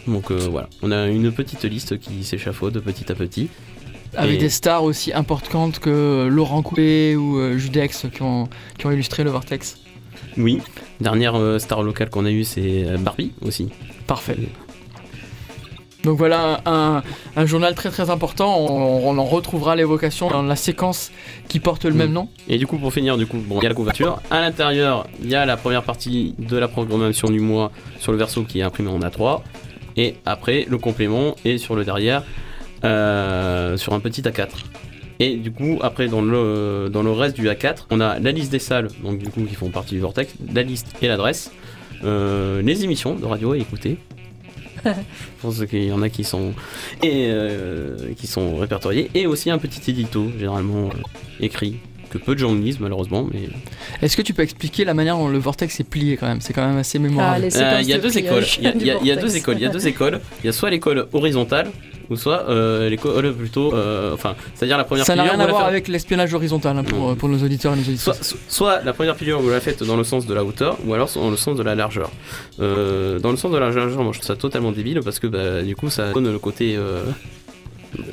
Donc 0.08 0.32
euh, 0.32 0.48
voilà, 0.50 0.68
on 0.82 0.92
a 0.92 1.08
une 1.08 1.32
petite 1.32 1.64
liste 1.64 2.00
qui 2.00 2.24
s'échafaude 2.24 2.80
petit 2.82 3.12
à 3.12 3.16
petit. 3.16 3.50
Avec 4.16 4.36
Et- 4.36 4.40
des 4.40 4.50
stars 4.50 4.84
aussi 4.84 5.14
importantes 5.14 5.80
que 5.80 6.28
Laurent 6.30 6.62
Coupé 6.64 7.16
ou 7.16 7.38
euh, 7.40 7.58
Judex 7.58 8.08
qui 8.14 8.22
ont, 8.24 8.50
qui 8.78 8.86
ont 8.88 8.92
illustré 8.92 9.24
le 9.24 9.30
vortex. 9.30 9.78
Oui. 10.38 10.60
Dernière 11.00 11.36
euh, 11.36 11.60
star 11.60 11.82
locale 11.84 12.10
qu'on 12.10 12.26
a 12.26 12.32
eue, 12.32 12.44
c'est 12.44 12.86
euh, 12.88 12.98
Barbie 12.98 13.32
aussi. 13.42 13.70
Parfait. 14.08 14.38
Donc 16.04 16.18
voilà 16.18 16.62
un, 16.66 17.04
un 17.36 17.46
journal 17.46 17.76
très 17.76 17.90
très 17.92 18.10
important. 18.10 18.58
On, 18.60 19.08
on 19.08 19.18
en 19.18 19.26
retrouvera 19.26 19.76
l'évocation 19.76 20.30
dans 20.30 20.42
la 20.42 20.56
séquence 20.56 21.12
qui 21.48 21.60
porte 21.60 21.86
le 21.86 21.94
Mm. 21.94 21.98
même 21.98 22.12
nom. 22.12 22.30
Et 22.48 22.58
du 22.58 22.66
coup, 22.66 22.78
pour 22.78 22.92
finir, 22.92 23.18
du 23.18 23.28
coup, 23.28 23.38
bon, 23.38 23.60
il 23.60 23.64
y 23.64 23.66
a 23.68 23.70
la 23.70 23.76
couverture. 23.76 24.20
À 24.32 24.42
l'intérieur, 24.42 25.06
il 25.22 25.30
y 25.30 25.36
a 25.36 25.46
la 25.46 25.58
première 25.58 25.84
partie 25.84 26.34
de 26.40 26.58
la 26.58 26.68
programmation 26.68 27.30
du 27.30 27.40
mois 27.40 27.72
sur 28.00 28.12
le 28.12 28.18
verso 28.18 28.44
qui 28.44 28.60
est 28.60 28.64
imprimé 28.64 28.90
en 28.90 29.00
A3. 29.00 29.42
Et 29.98 30.16
après, 30.26 30.66
le 30.68 30.78
complément 30.78 31.36
est 31.46 31.58
sur 31.58 31.76
le 31.76 31.84
derrière, 31.86 32.24
euh, 32.84 33.78
sur 33.78 33.94
un 33.94 34.00
petit 34.00 34.22
A4. 34.22 34.48
Et 35.20 35.36
du 35.36 35.52
coup, 35.52 35.78
après, 35.84 36.08
dans 36.08 36.22
le, 36.22 36.90
dans 36.92 37.04
le 37.04 37.12
reste 37.12 37.36
du 37.36 37.48
A4, 37.48 37.86
on 37.92 38.00
a 38.00 38.18
la 38.18 38.32
liste 38.32 38.52
des 38.52 38.58
salles, 38.60 38.88
donc 39.04 39.20
du 39.20 39.30
coup, 39.30 39.42
qui 39.44 39.54
font 39.54 39.70
partie 39.70 39.94
du 39.94 40.00
Vortex, 40.00 40.34
la 40.52 40.64
liste 40.64 40.88
et 41.02 41.08
l'adresse, 41.08 41.52
euh, 42.04 42.62
les 42.64 42.84
émissions 42.84 43.14
de 43.14 43.26
radio 43.26 43.52
à 43.52 43.58
écouter. 43.58 43.98
Je 44.86 44.92
pense 45.42 45.66
qu'il 45.66 45.84
y 45.86 45.92
en 45.92 46.02
a 46.02 46.10
qui 46.10 46.24
sont 46.24 46.54
et 47.04 47.28
euh, 47.30 48.14
qui 48.18 48.28
sont 48.28 48.56
répertoriés. 48.58 49.10
Et 49.14 49.28
aussi 49.28 49.50
un 49.50 49.58
petit 49.58 49.92
édito 49.92 50.28
généralement 50.38 50.88
euh, 50.88 50.92
écrit 51.40 51.78
que 52.10 52.18
peu 52.18 52.34
de 52.34 52.40
gens 52.40 52.54
lisent 52.54 52.80
malheureusement 52.82 53.26
mais 53.32 53.48
Est-ce 54.02 54.18
que 54.18 54.22
tu 54.22 54.34
peux 54.34 54.42
expliquer 54.44 54.84
la 54.84 54.94
manière 54.94 55.16
dont 55.18 55.30
le 55.30 55.38
vortex 55.38 55.80
est 55.80 55.86
plié 55.86 56.18
quand 56.18 56.28
même? 56.28 56.42
C'est 56.42 56.52
quand 56.54 56.68
même 56.68 56.78
assez 56.78 56.98
Ah, 56.98 57.02
mémorable. 57.02 57.46
Euh, 57.56 57.78
il 57.82 57.88
y 57.88 57.94
a 57.94 57.98
de 57.98 58.04
deux 58.04 58.18
écoles. 58.18 58.44
Il 58.60 58.64
y 58.64 58.68
a, 58.68 58.74
il 58.76 58.86
y 58.86 58.92
a- 58.92 58.98
il 59.02 59.08
y 59.08 59.12
a 59.12 59.16
du 59.16 59.22
deux 59.22 59.36
écoles. 59.38 59.56
Il 59.58 59.62
y 59.62 59.66
a 59.66 59.70
deux 59.70 59.88
écoles. 59.88 60.20
Il 60.44 60.48
y 60.48 60.50
a 60.50 60.52
soit 60.54 60.70
l'école 60.70 61.08
horizontale 61.14 61.72
ou 62.12 62.16
soit 62.16 62.46
euh, 62.50 62.90
l'école 62.90 63.34
plutôt 63.34 63.74
euh, 63.74 64.14
enfin 64.14 64.36
c'est-à-dire 64.54 64.78
la 64.78 64.84
première 64.84 65.06
Ça 65.06 65.16
n'a 65.16 65.24
rien 65.24 65.40
à 65.40 65.48
voir 65.48 65.66
avec 65.66 65.88
l'espionnage 65.88 66.34
horizontal 66.34 66.78
hein, 66.78 66.84
pour, 66.84 67.00
Non. 67.00 67.16
pour 67.16 67.30
nos 67.30 67.44
auditeurs 67.44 67.74
et 67.74 67.78
nos 67.78 67.98
Soit, 67.98 68.14
so- 68.22 68.36
soit 68.48 68.82
la 68.84 68.94
première 68.94 69.16
figure 69.16 69.40
vous 69.40 69.50
la 69.50 69.60
faites 69.62 69.82
dans 69.84 69.98
le 69.98 70.04
sens 70.04 70.26
de 70.28 70.34
la 70.34 70.44
hauteur 70.44 70.78
ou 70.86 70.94
alors 70.94 71.10
dans 71.16 71.30
le 71.32 71.38
sens 71.38 71.58
de 71.58 71.64
la 71.64 71.74
largeur. 71.74 72.12
Euh, 72.60 73.18
dans 73.20 73.32
le 73.32 73.38
sens 73.38 73.52
de 73.52 73.58
la 73.58 73.70
largeur, 73.70 74.04
moi 74.04 74.12
je 74.14 74.20
trouve 74.20 74.28
ça 74.28 74.36
totalement 74.36 74.72
débile 74.72 75.00
parce 75.04 75.20
que 75.20 75.28
bah, 75.28 75.62
du 75.64 75.76
coup 75.76 75.90
ça 75.90 76.12
donne 76.12 76.32
le 76.32 76.38
côté. 76.40 76.76
euh, 76.76 77.04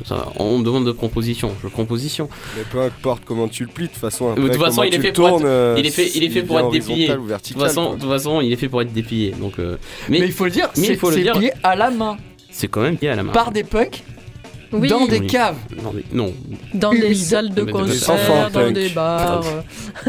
ça- 0.04 0.26
on 0.36 0.58
me 0.58 0.64
demande 0.64 0.86
de 0.86 0.92
composition, 0.92 1.52
je 1.62 1.68
composition. 1.68 2.28
Mais 2.56 2.64
peu 2.70 2.80
importe 2.80 3.22
comment 3.24 3.46
tu 3.48 3.62
le 3.64 3.68
plies, 3.68 3.86
de 3.86 3.92
toute 3.92 4.00
façon, 4.00 4.26
De 4.34 4.40
après, 4.40 4.50
toute 4.54 4.60
façon, 4.64 4.82
il 4.82 4.94
est 4.94 4.98
fait 5.00 5.12
tournes, 5.12 5.42
euh, 5.44 5.76
il 5.78 5.86
est 5.86 5.90
fait- 5.90 6.10
il 6.16 6.24
est 6.24 6.30
fait 6.30 6.42
pour 6.42 6.58
être 6.58 6.70
déplié. 6.70 7.08
De 7.08 7.14
toute 7.14 7.60
façon, 7.60 7.94
de 7.94 8.00
toute 8.00 8.08
façon, 8.10 8.40
il 8.40 8.52
est 8.52 8.56
fait 8.56 8.68
pour 8.68 8.82
être 8.82 8.92
déplié. 8.92 9.30
Donc, 9.40 9.58
euh, 9.58 9.76
Mais, 10.08 10.18
mais, 10.20 10.26
il 10.26 10.32
faut 10.32 10.44
le 10.46 10.50
dire, 10.50 10.68
mais 10.76 10.82
il 10.82 10.86
c'est 10.86 10.96
faut 10.96 11.10
le 11.10 11.16
dire. 11.22 11.34
plié 11.34 11.52
à 11.62 11.76
la 11.76 11.90
main 11.90 12.16
c'est 12.58 12.66
quand 12.66 12.80
même 12.80 12.96
lié 13.00 13.08
à 13.10 13.14
la 13.14 13.22
main. 13.22 13.32
par 13.32 13.52
des 13.52 13.62
punks 13.62 14.02
Oui, 14.72 14.88
dans 14.88 15.06
des 15.06 15.20
Oui. 15.20 15.28
caves. 15.28 15.54
Non, 16.12 16.34
dans 16.74 16.90
des 16.92 17.14
salles 17.14 17.54
de 17.54 17.62
concert, 17.62 18.50
dans 18.50 18.72
des 18.72 18.88
bars. 18.88 19.44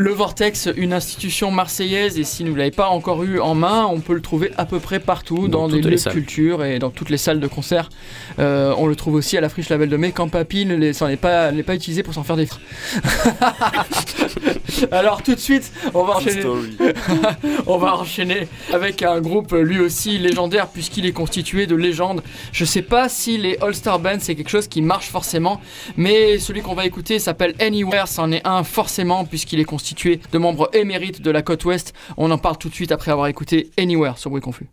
Le 0.00 0.12
Vortex, 0.12 0.66
une 0.78 0.94
institution 0.94 1.50
marseillaise, 1.50 2.18
et 2.18 2.24
si 2.24 2.42
vous 2.42 2.52
ne 2.52 2.56
l'avez 2.56 2.70
pas 2.70 2.88
encore 2.88 3.22
eu 3.22 3.38
en 3.38 3.54
main, 3.54 3.84
on 3.84 4.00
peut 4.00 4.14
le 4.14 4.22
trouver 4.22 4.50
à 4.56 4.64
peu 4.64 4.78
près 4.80 4.98
partout, 4.98 5.46
Dans 5.46 5.68
dans, 5.68 5.68
des 5.68 5.82
toutes 5.82 5.90
lieux 5.90 5.96
de 5.98 6.10
culture 6.10 6.64
et 6.64 6.78
dans 6.78 6.88
toutes 6.88 7.10
les 7.10 7.18
salles 7.18 7.38
de 7.38 7.46
concert. 7.46 7.90
Euh, 8.38 8.72
on 8.78 8.86
le 8.86 8.96
trouve 8.96 9.12
aussi 9.12 9.36
à 9.36 9.42
la 9.42 9.50
friche 9.50 9.68
Label 9.68 9.90
de 9.90 9.98
Mai, 9.98 10.12
quand 10.12 10.30
Papy 10.30 10.64
ne 10.64 10.74
les- 10.74 10.94
s'en 10.94 11.06
est 11.08 11.18
pas, 11.18 11.52
n'est 11.52 11.62
pas 11.62 11.74
utilisé 11.74 12.02
pour 12.02 12.14
s'en 12.14 12.22
faire 12.22 12.38
des 12.38 12.46
frites. 12.46 12.62
Alors 14.90 15.22
tout 15.22 15.34
de 15.34 15.40
suite, 15.40 15.70
on 15.92 16.04
va 16.04 16.16
enchaîner. 16.16 16.42
On 17.66 17.76
va 17.76 17.96
enchaîner 17.96 18.48
avec 18.72 19.02
un 19.02 19.20
groupe 19.20 19.52
lui 19.52 19.80
aussi 19.80 20.16
légendaire 20.18 20.68
puisqu'il 20.68 21.04
est 21.04 21.12
constitué 21.12 21.66
de 21.66 21.74
légendes. 21.74 22.22
Je 22.52 22.64
sais 22.64 22.80
pas 22.80 23.10
si 23.10 23.36
les 23.36 23.58
All-Star 23.60 23.98
Bands 23.98 24.16
c'est 24.20 24.34
quelque 24.34 24.48
chose 24.48 24.66
qui 24.68 24.80
marche 24.80 25.08
forcément, 25.10 25.60
mais 25.98 26.38
celui 26.38 26.62
qu'on 26.62 26.74
va 26.74 26.86
écouter 26.86 27.18
s'appelle 27.18 27.54
Anywhere, 27.60 28.08
c'en 28.08 28.32
est 28.32 28.46
un 28.46 28.64
forcément 28.64 29.24
puisqu'il 29.26 29.60
est 29.60 29.64
constitué 29.64 29.89
de 29.94 30.38
membres 30.38 30.70
émérites 30.72 31.22
de 31.22 31.30
la 31.30 31.42
côte 31.42 31.64
ouest. 31.64 31.94
On 32.16 32.30
en 32.30 32.38
parle 32.38 32.58
tout 32.58 32.68
de 32.68 32.74
suite 32.74 32.92
après 32.92 33.10
avoir 33.10 33.26
écouté 33.26 33.70
Anywhere 33.78 34.18
sur 34.18 34.30
Bruit 34.30 34.42
Confus. 34.42 34.68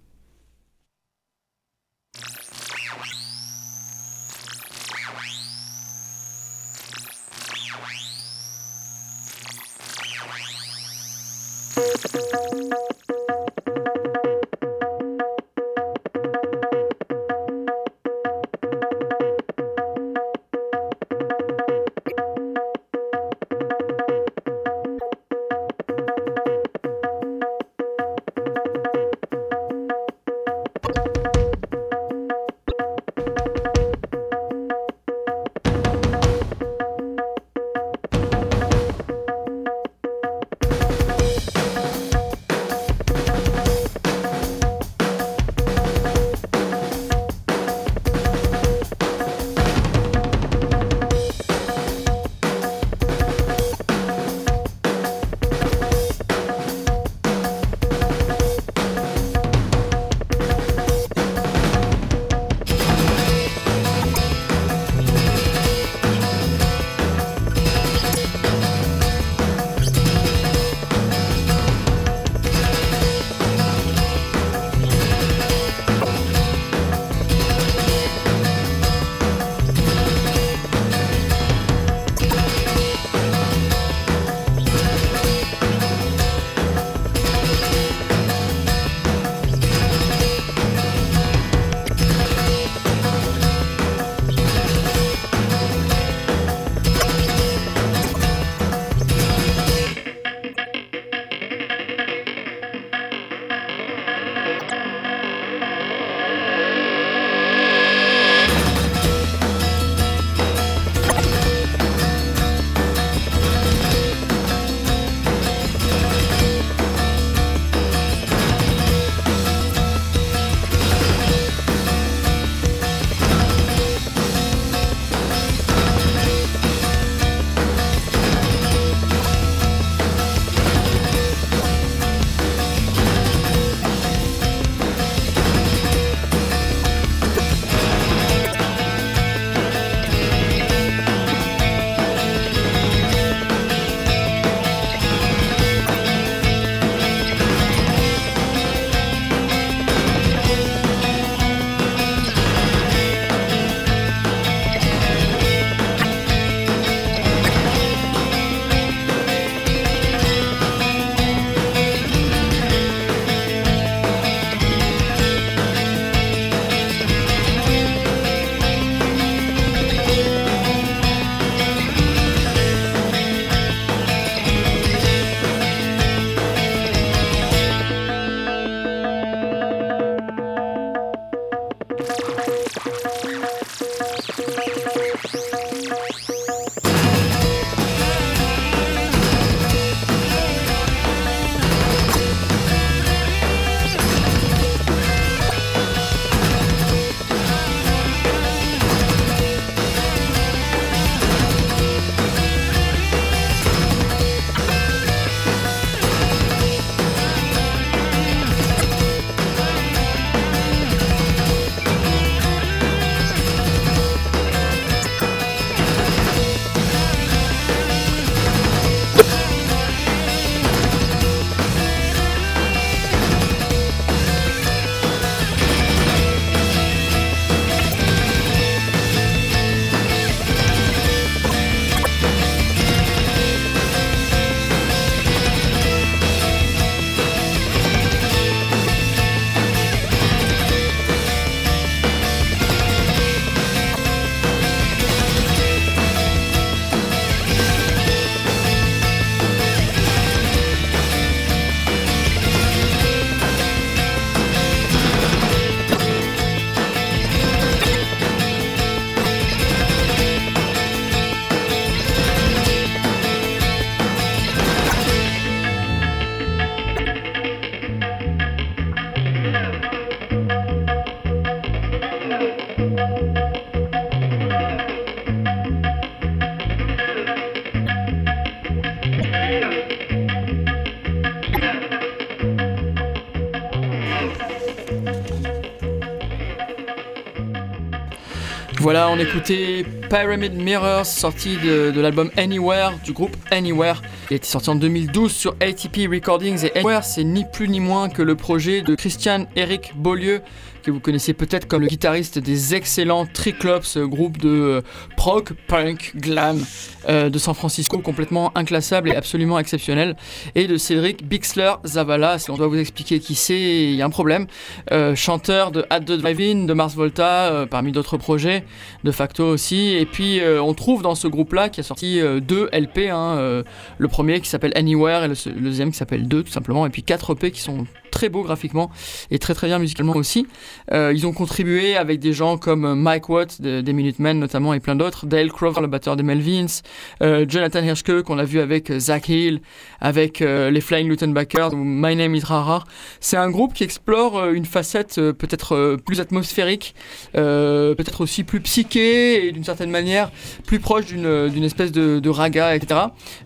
Voilà, 288.88 289.10
on 289.10 289.19
écoutait 289.19 289.86
Pyramid 290.10 290.54
Mirrors, 290.54 291.06
sorti 291.06 291.58
de, 291.58 291.91
l'album 292.00 292.32
Anywhere 292.38 292.93
du 293.04 293.12
groupe 293.12 293.36
Anywhere. 293.52 294.02
Il 294.32 294.38
été 294.38 294.47
sorti 294.47 294.69
en 294.69 294.76
2012 294.76 295.30
sur 295.30 295.58
ATP 295.60 296.10
Recordings 296.10 296.63
et 296.63 296.71
Anywhere, 296.73 297.04
c'est 297.04 297.26
ni 297.26 297.43
plus 297.52 297.67
ni 297.67 297.82
moins 297.82 298.08
que 298.08 298.21
le 298.21 298.36
projet 298.36 298.82
de 298.84 298.95
Christian 298.95 299.45
Eric 299.58 299.91
Beaulieu, 299.97 300.41
que 300.88 300.91
vous 300.91 301.00
connaissez 301.00 301.34
peut-être 301.34 301.67
comme 301.67 301.82
le 301.82 301.88
guitariste 301.88 302.39
des 302.39 302.73
excellents 302.73 303.26
Triclops, 303.26 303.97
groupe 303.97 304.38
de 304.38 304.50
euh, 304.50 304.82
prog, 305.17 305.50
punk, 305.67 306.13
glam 306.15 306.63
euh, 307.10 307.30
de 307.30 307.38
San 307.38 307.54
Francisco, 307.54 308.00
complètement 308.00 308.52
inclassable 308.56 309.10
et 309.10 309.15
absolument 309.15 309.60
exceptionnel, 309.60 310.15
et 310.56 310.67
de 310.67 310.78
Cédric 310.78 311.28
Bixler 311.28 311.73
Zavala. 311.86 312.39
Si 312.39 312.52
on 312.52 312.58
doit 312.58 312.67
vous 312.67 312.80
expliquer 312.80 313.19
qui 313.19 313.36
c'est, 313.36 313.60
il 313.60 313.95
y 313.95 314.02
a 314.02 314.06
un 314.06 314.10
problème. 314.10 314.47
Euh, 314.91 315.15
chanteur 315.15 315.71
de 315.71 315.86
At 315.89 316.02
the 316.02 316.13
Drive-In, 316.13 316.65
de 316.65 316.73
Mars 316.73 316.95
Volta, 316.95 317.52
euh, 317.52 317.65
parmi 317.65 317.91
d'autres 317.91 318.17
projets, 318.17 318.63
de 319.04 319.12
facto 319.12 319.45
aussi. 319.45 319.95
Et 319.95 320.06
puis 320.06 320.39
euh, 320.39 320.62
on 320.62 320.73
trouve 320.73 321.02
dans 321.02 321.15
ce 321.15 321.28
groupe-là 321.28 321.69
qui 321.69 321.80
a 321.80 321.84
sorti 321.84 322.19
euh, 322.19 322.39
deux 322.39 322.69
LP, 322.71 323.10
hein, 323.10 323.36
euh, 323.38 323.63
le 323.97 324.08
premier 324.08 324.39
qui 324.39 324.50
s'appelle 324.50 324.71
Anywhere 324.76 325.23
et 325.23 325.28
le, 325.28 325.62
deuxième 325.62 325.91
qui 325.91 325.97
s'appelle 325.97 326.28
Deux 326.28 326.43
tout 326.43 326.52
simplement, 326.52 326.86
et 326.86 326.89
puis 326.89 327.04
quatre 327.04 327.34
EP 327.34 327.52
qui 327.52 327.62
sont 327.62 327.86
très 328.17 328.30
beaux 328.30 328.41
graphiquement 328.41 328.89
et 329.30 329.38
très 329.38 329.53
très 329.53 329.67
bien 329.67 329.77
musicalement 329.77 330.15
aussi. 330.15 330.47
Euh, 330.91 331.13
ils 331.13 331.27
ont 331.27 331.34
contribué 331.34 331.95
avec 331.95 332.19
des 332.19 332.34
gens 332.34 332.58
comme 332.58 332.84
euh, 332.84 332.95
Mike 332.95 333.30
Watt 333.30 333.62
de- 333.62 333.82
des 333.82 333.93
Minutemen 333.93 334.39
notamment 334.39 334.73
et 334.73 334.80
plein 334.80 334.95
d'autres, 334.95 335.27
Dale 335.27 335.51
Crover 335.51 335.82
le 335.82 335.88
batteur 335.88 336.15
des 336.15 336.23
Melvins, 336.23 336.82
euh, 337.21 337.45
Jonathan 337.47 337.84
Hirschke 337.84 338.23
qu'on 338.23 338.39
a 338.39 338.43
vu 338.43 338.60
avec 338.60 338.91
Zach 338.97 339.30
Hill, 339.30 339.62
avec 340.01 340.39
les 340.39 340.82
Flying 340.82 341.08
Luttenbackers 341.08 341.73
ou 341.73 341.84
My 341.84 342.15
Name 342.15 342.34
is 342.34 342.43
Rara. 342.43 342.84
C'est 343.19 343.38
un 343.38 343.51
groupe 343.51 343.73
qui 343.75 343.84
explore 343.84 344.49
une 344.49 344.65
facette 344.65 345.15
peut-être 345.15 345.97
plus 346.06 346.19
atmosphérique, 346.19 346.95
peut-être 347.34 348.21
aussi 348.21 348.43
plus 348.43 348.62
psyché 348.62 349.47
et 349.47 349.51
d'une 349.51 349.63
certaine 349.63 349.91
manière 349.91 350.32
plus 350.65 350.80
proche 350.80 351.06
d'une 351.06 351.63
espèce 351.63 351.91
de, 351.91 352.30
raga, 352.30 352.75
etc. 352.75 352.99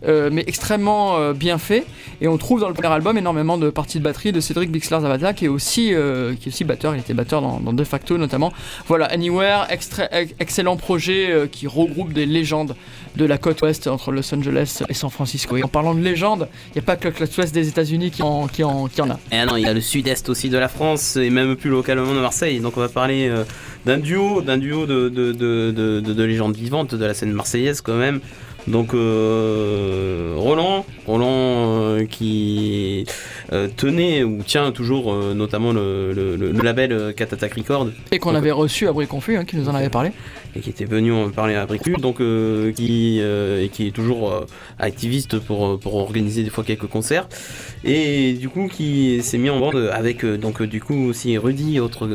Mais 0.05 0.43
extrêmement 0.47 1.31
bien 1.34 1.57
fait. 1.57 1.86
Et 2.21 2.27
on 2.27 2.38
trouve 2.38 2.60
dans 2.62 2.67
le 2.67 2.73
premier 2.73 2.93
album 2.93 3.17
énormément 3.17 3.57
de 3.57 3.69
parties 3.69 3.99
de 3.99 4.03
batterie 4.03 4.31
de 4.31 4.39
Cédric 4.39 4.61
Bixler 4.69 5.00
Zavada 5.02 5.34
qui 5.34 5.45
est 5.45 5.47
aussi 5.47 5.93
euh, 5.93 6.36
qui 6.36 6.50
est 6.50 6.52
aussi 6.52 6.63
batteur. 6.63 6.95
Il 6.95 7.00
était 7.00 7.13
batteur 7.13 7.41
dans, 7.41 7.74
De 7.74 7.84
Facto 7.84 8.17
notamment. 8.17 8.54
Voilà, 8.88 9.06
Anywhere, 9.06 9.67
excellent 10.39 10.76
projet 10.78 11.32
euh, 11.32 11.47
qui 11.47 11.67
regroupe 11.67 12.13
des 12.13 12.26
légendes 12.26 12.76
de 13.15 13.26
la 13.26 13.38
côte 13.38 13.62
ouest 13.62 13.88
entre 13.88 14.12
Los 14.12 14.34
Angeles 14.34 14.84
et 14.89 14.93
San 14.93 15.10
Francisco. 15.10 15.58
Et 15.58 15.63
en 15.63 15.67
parlant 15.67 15.93
de 15.93 16.02
légendes, 16.02 16.47
il 16.69 16.74
n'y 16.76 16.80
a 16.80 16.86
pas 16.86 16.95
que 16.95 17.08
la 17.08 17.12
côte 17.13 17.36
ouest 17.38 17.54
des 17.54 17.67
États-Unis 17.67 18.12
qui 18.12 18.21
en, 18.24 18.47
qui, 18.47 18.63
en, 18.63 18.88
qui 18.88 19.02
en 19.02 19.10
a. 19.10 19.19
Et 19.32 19.43
non, 19.45 19.56
il 19.58 19.63
y 19.63 19.65
a 19.65 19.74
le 19.74 19.82
sud-est 19.82 20.30
aussi 20.30 20.50
de 20.50 20.58
la 20.58 20.67
France 20.67 21.15
et 21.15 21.30
même 21.30 21.56
plus 21.56 21.69
localement 21.69 22.13
de 22.13 22.19
Marseille. 22.19 22.60
Donc 22.60 22.78
on 22.78 22.82
va 22.82 22.89
parler 22.89 23.28
euh, 23.30 23.43
d'un 23.86 23.97
duo, 23.97 24.41
d'un 24.41 24.58
duo 24.58 24.86
de, 24.86 25.10
de, 25.10 25.32
de, 25.32 25.71
de- 25.71 26.13
de 26.13 26.24
légendes 26.24 26.56
vivantes 26.56 26.95
de 26.95 27.06
la 27.06 27.13
scène 27.13 27.32
marseillaise 27.32 27.82
quand 27.82 27.95
même. 27.97 28.19
Donc 28.67 28.93
euh, 28.93 30.34
Roland, 30.38 30.86
Roland 31.08 31.28
euh, 31.30 32.06
qui 32.06 33.06
euh, 33.52 33.67
tenait 33.76 34.24
ou 34.24 34.43
tient 34.45 34.71
toujours 34.71 35.12
euh, 35.13 35.34
notamment 35.34 35.74
le, 35.74 36.13
le- 36.13 36.36
le- 36.36 36.52
label 36.62 37.13
Cat 37.15 37.26
Attack 37.32 37.56
Records. 37.56 37.88
Et 38.12 38.19
qu'on 38.19 38.36
avait 38.36 38.52
reçu 38.52 38.88
à 38.88 38.93
Bruit 38.93 39.08
Confus, 39.08 39.36
hein, 39.36 39.45
qui 39.45 39.58
nous 39.58 39.67
en 39.67 39.74
avait 39.76 39.89
parlé. 39.89 40.12
et 40.56 40.60
qui 40.60 40.69
était 40.69 40.86
venu 40.86 41.12
en 41.12 41.30
parler 41.32 41.56
à 41.56 41.65
Bricu, 41.65 41.93
donc 41.93 42.21
euh, 42.21 42.71
qui 42.71 43.19
et 43.19 43.69
qui 43.69 43.88
est 43.88 43.91
toujours 43.91 44.45
activiste 44.78 45.39
pour 45.39 45.80
pour 45.80 45.95
organiser 45.95 46.43
des 46.43 46.50
fois 46.52 46.63
quelques 46.63 46.88
concerts. 46.88 47.28
Et 47.84 48.34
du 48.34 48.47
coup 48.47 48.67
qui 48.67 49.21
s'est 49.24 49.39
mis 49.39 49.50
en 49.50 49.60
bande 49.60 49.89
avec 49.91 50.24
donc 50.26 50.62
du 50.62 50.80
coup 50.82 51.08
aussi 51.10 51.36
Rudy, 51.38 51.80
autre 51.80 52.08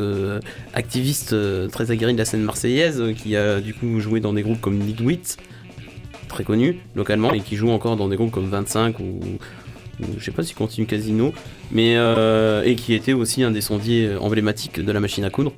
activiste 0.73 1.35
très 1.71 1.91
aguerri 1.91 2.13
de 2.13 2.17
la 2.19 2.25
scène 2.25 2.43
marseillaise, 2.43 3.03
qui 3.21 3.35
a 3.35 3.59
du 3.59 3.73
coup 3.73 3.99
joué 3.99 4.19
dans 4.21 4.33
des 4.33 4.43
groupes 4.43 4.61
comme 4.61 4.77
Midwit, 4.77 5.37
très 6.27 6.43
connu 6.43 6.79
localement 6.95 7.33
et 7.33 7.41
qui 7.41 7.55
joue 7.55 7.69
encore 7.69 7.95
dans 7.95 8.07
des 8.07 8.15
groupes 8.15 8.31
comme 8.31 8.49
25 8.49 8.99
ou, 8.99 9.19
je 10.17 10.23
sais 10.23 10.31
pas 10.31 10.43
si 10.43 10.53
continue 10.53 10.85
Casino, 10.85 11.33
mais 11.71 11.95
euh, 11.97 12.63
et 12.63 12.75
qui 12.75 12.93
était 12.93 13.13
aussi 13.13 13.43
un 13.43 13.51
des 13.51 13.61
sondiers 13.61 14.15
emblématiques 14.19 14.79
de 14.79 14.91
la 14.91 14.99
machine 14.99 15.23
à 15.23 15.29
coudre. 15.29 15.53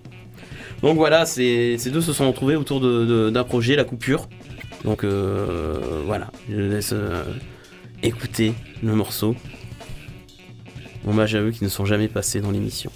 Donc 0.82 0.96
voilà, 0.96 1.26
ces, 1.26 1.78
ces 1.78 1.90
deux 1.90 2.02
se 2.02 2.14
sont 2.14 2.28
retrouvés 2.28 2.56
autour 2.56 2.80
d'un 2.80 3.44
projet, 3.44 3.76
la 3.76 3.84
coupure. 3.84 4.30
Donc 4.86 5.04
euh, 5.04 5.78
voilà, 6.06 6.32
je 6.50 6.62
laisse 6.62 6.92
euh, 6.94 7.24
écouter 8.02 8.54
le 8.82 8.94
morceau. 8.96 9.36
Hommage 11.08 11.36
à 11.36 11.42
eux 11.42 11.52
qui 11.52 11.64
ne 11.64 11.70
sont 11.70 11.86
jamais 11.86 12.08
passés 12.08 12.40
dans 12.40 12.52
l'émission. 12.52 12.92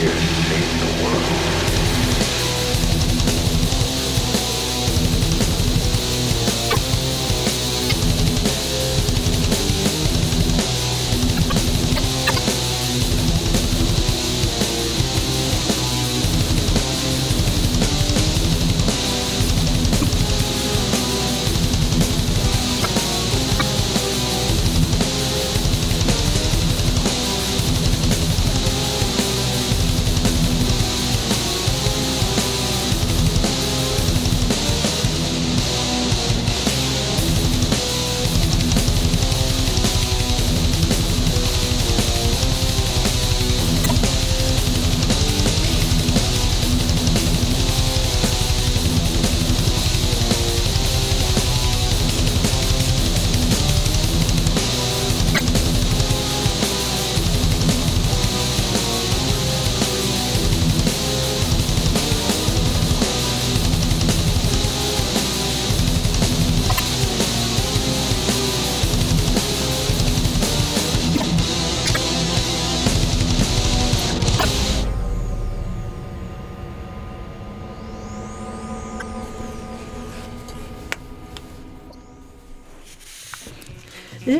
here 0.00 0.14
to 0.14 0.34
save 0.48 0.80
the 0.80 0.86
world. 1.02 1.59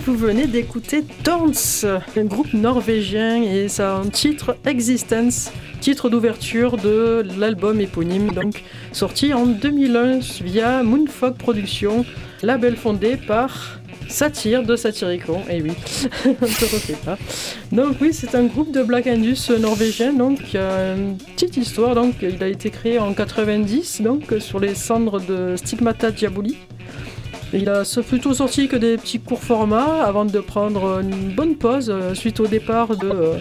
Vous 0.01 0.17
venez 0.17 0.47
d'écouter 0.47 1.05
Dance, 1.25 1.85
un 2.17 2.25
groupe 2.25 2.55
norvégien 2.55 3.43
et 3.43 3.69
ça 3.69 3.97
un 3.97 4.09
titre 4.09 4.57
Existence, 4.65 5.51
titre 5.81 6.09
d'ouverture 6.09 6.77
de 6.77 7.27
l'album 7.39 7.81
éponyme, 7.81 8.31
donc 8.31 8.63
sorti 8.93 9.35
en 9.35 9.47
2001 9.47 10.21
via 10.43 10.83
Moonfog 10.83 11.35
Productions, 11.35 12.07
label 12.43 12.77
fondé 12.77 13.17
par 13.17 13.81
Satire 14.09 14.63
de 14.63 14.75
Satyricon, 14.75 15.43
et 15.51 15.61
oui, 15.61 15.73
on 16.25 16.29
ne 16.31 16.35
te 16.35 16.65
refait 16.65 16.99
pas. 17.05 17.19
Donc 17.71 17.97
oui, 18.01 18.13
c'est 18.13 18.35
un 18.35 18.45
groupe 18.45 18.73
de 18.73 18.83
Black 18.83 19.07
Indus 19.07 19.51
norvégien, 19.61 20.13
donc 20.13 20.55
une 20.55 21.19
petite 21.35 21.57
histoire, 21.59 21.95
donc 21.95 22.15
il 22.23 22.43
a 22.43 22.49
été 22.49 22.71
créé 22.71 22.99
en 22.99 23.13
90, 23.13 24.01
donc 24.03 24.35
sur 24.39 24.61
les 24.61 24.75
cendres 24.75 25.21
de 25.21 25.57
Stigmata 25.57 26.11
Diaboli. 26.11 26.57
Il 27.53 27.69
a 27.69 27.83
plutôt 28.07 28.33
sorti 28.33 28.69
que 28.69 28.77
des 28.77 28.97
petits 28.97 29.19
courts 29.19 29.43
formats 29.43 30.05
avant 30.05 30.25
de 30.25 30.39
prendre 30.39 31.01
une 31.01 31.35
bonne 31.35 31.57
pause 31.57 31.91
euh, 31.91 32.15
suite 32.15 32.39
au 32.39 32.47
départ 32.47 32.97
de 32.97 33.09
euh, 33.09 33.35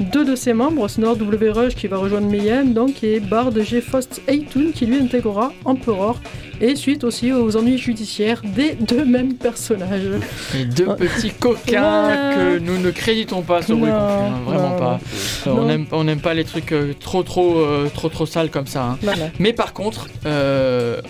deux 0.00 0.24
de 0.24 0.34
ses 0.34 0.52
membres, 0.52 0.88
Snore 0.88 1.16
W. 1.16 1.50
Rush 1.50 1.74
qui 1.76 1.86
va 1.86 1.98
rejoindre 1.98 2.28
Mayhem, 2.28 2.72
donc, 2.72 3.04
et 3.04 3.20
Bard 3.20 3.52
G. 3.60 3.80
Faust 3.80 4.20
Aytoun 4.26 4.72
qui 4.72 4.86
lui 4.86 4.96
intégrera 4.98 5.52
Emperor, 5.64 6.20
et 6.60 6.74
suite 6.74 7.04
aussi 7.04 7.32
aux 7.32 7.56
ennuis 7.56 7.78
judiciaires 7.78 8.42
des 8.44 8.72
deux 8.74 9.04
mêmes 9.04 9.34
personnages. 9.34 10.08
Les 10.54 10.64
deux 10.64 10.96
petits 10.96 11.30
coquins 11.30 12.34
que 12.34 12.58
nous 12.58 12.78
ne 12.78 12.90
créditons 12.90 13.42
pas 13.42 13.62
sur 13.62 13.76
Bruit 13.76 13.90
Non, 13.90 13.96
hein, 13.96 14.40
vraiment 14.44 14.70
non. 14.70 14.78
pas. 14.78 15.00
On 15.46 15.64
n'aime 15.66 15.86
on 15.92 16.16
pas 16.16 16.34
les 16.34 16.44
trucs 16.44 16.72
euh, 16.72 16.94
trop 16.98 17.22
trop 17.22 17.62
trop 17.94 18.08
trop 18.08 18.26
sales 18.26 18.50
comme 18.50 18.66
ça. 18.66 18.82
hein. 18.84 18.98
Voilà. 19.02 19.26
Mais 19.38 19.52
par 19.52 19.72
contre, 19.72 20.08
euh, 20.26 21.00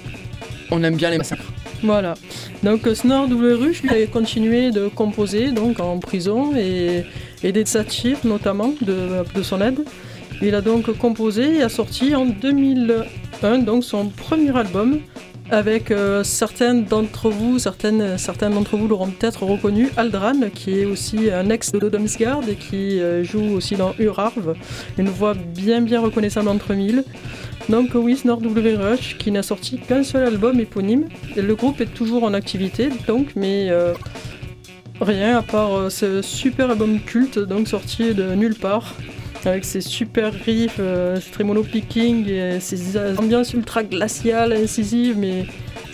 on 0.70 0.82
aime 0.82 0.96
bien 0.96 1.10
les 1.10 1.18
massacres. 1.18 1.51
Voilà. 1.82 2.14
Donc 2.62 2.86
Snore 2.94 3.28
W. 3.28 3.72
A 3.88 4.06
continué 4.06 4.70
de 4.70 4.88
composer 4.88 5.50
donc 5.50 5.80
en 5.80 5.98
prison 5.98 6.54
et, 6.56 7.04
et 7.42 7.52
des 7.52 7.66
satires 7.66 8.18
notamment 8.24 8.72
de, 8.80 9.42
son 9.42 9.60
aide. 9.60 9.80
Il 10.40 10.54
a 10.54 10.60
donc 10.60 10.96
composé 10.98 11.56
et 11.56 11.62
a 11.62 11.68
sorti 11.68 12.14
en 12.14 12.26
2001 12.26 13.58
donc 13.58 13.84
son 13.84 14.06
premier 14.08 14.56
album 14.56 15.00
avec 15.50 15.90
euh, 15.90 16.24
certaines 16.24 16.84
d'entre 16.84 17.28
vous, 17.28 17.58
certaines, 17.58 18.16
certains 18.16 18.48
d'entre 18.48 18.76
vous 18.76 18.88
l'auront 18.88 19.10
peut-être 19.10 19.42
reconnu, 19.42 19.90
Aldran, 19.98 20.48
qui 20.54 20.80
est 20.80 20.84
aussi 20.86 21.30
un 21.30 21.50
ex 21.50 21.72
de 21.72 21.88
Domsgard 21.90 22.40
et 22.48 22.54
qui 22.54 23.00
euh, 23.00 23.22
joue 23.22 23.54
aussi 23.54 23.76
dans 23.76 23.94
Urarv, 23.98 24.54
une 24.96 25.10
voix 25.10 25.34
bien 25.34 25.82
bien 25.82 26.00
reconnaissable 26.00 26.48
entre 26.48 26.72
mille. 26.72 27.04
Donc 27.68 27.90
oui, 27.94 28.16
Snore 28.16 28.40
W. 28.40 28.76
Rush, 28.76 29.16
qui 29.18 29.30
n'a 29.30 29.42
sorti 29.42 29.78
qu'un 29.78 30.02
seul 30.02 30.26
album 30.26 30.58
éponyme. 30.60 31.08
Le 31.36 31.54
groupe 31.54 31.80
est 31.80 31.94
toujours 31.94 32.24
en 32.24 32.34
activité, 32.34 32.88
donc, 33.06 33.28
mais 33.36 33.70
euh, 33.70 33.94
rien 35.00 35.38
à 35.38 35.42
part 35.42 35.74
euh, 35.74 35.90
ce 35.90 36.22
super 36.22 36.70
album 36.70 37.00
culte, 37.00 37.38
donc 37.38 37.68
sorti 37.68 38.14
de 38.14 38.34
nulle 38.34 38.56
part, 38.56 38.94
avec 39.44 39.64
ses 39.64 39.80
super 39.80 40.32
riffs, 40.32 40.76
euh, 40.80 41.20
ses 41.20 41.30
tremolo 41.30 41.62
picking, 41.62 42.28
et 42.28 42.60
ses 42.60 42.98
ambiances 43.16 43.54
ultra 43.54 43.84
glaciales, 43.84 44.52
incisives, 44.52 45.16
mais 45.16 45.46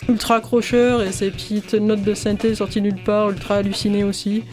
ultra 0.09 0.37
accrocheurs, 0.37 1.03
et 1.03 1.13
ses 1.13 1.31
petites 1.31 1.75
notes 1.75 2.03
de 2.03 2.15
synthé 2.15 2.55
sorties 2.55 2.81
nulle 2.81 3.03
part, 3.03 3.31
ultra 3.31 3.57
hallucinées 3.57 4.05
aussi. 4.05 4.45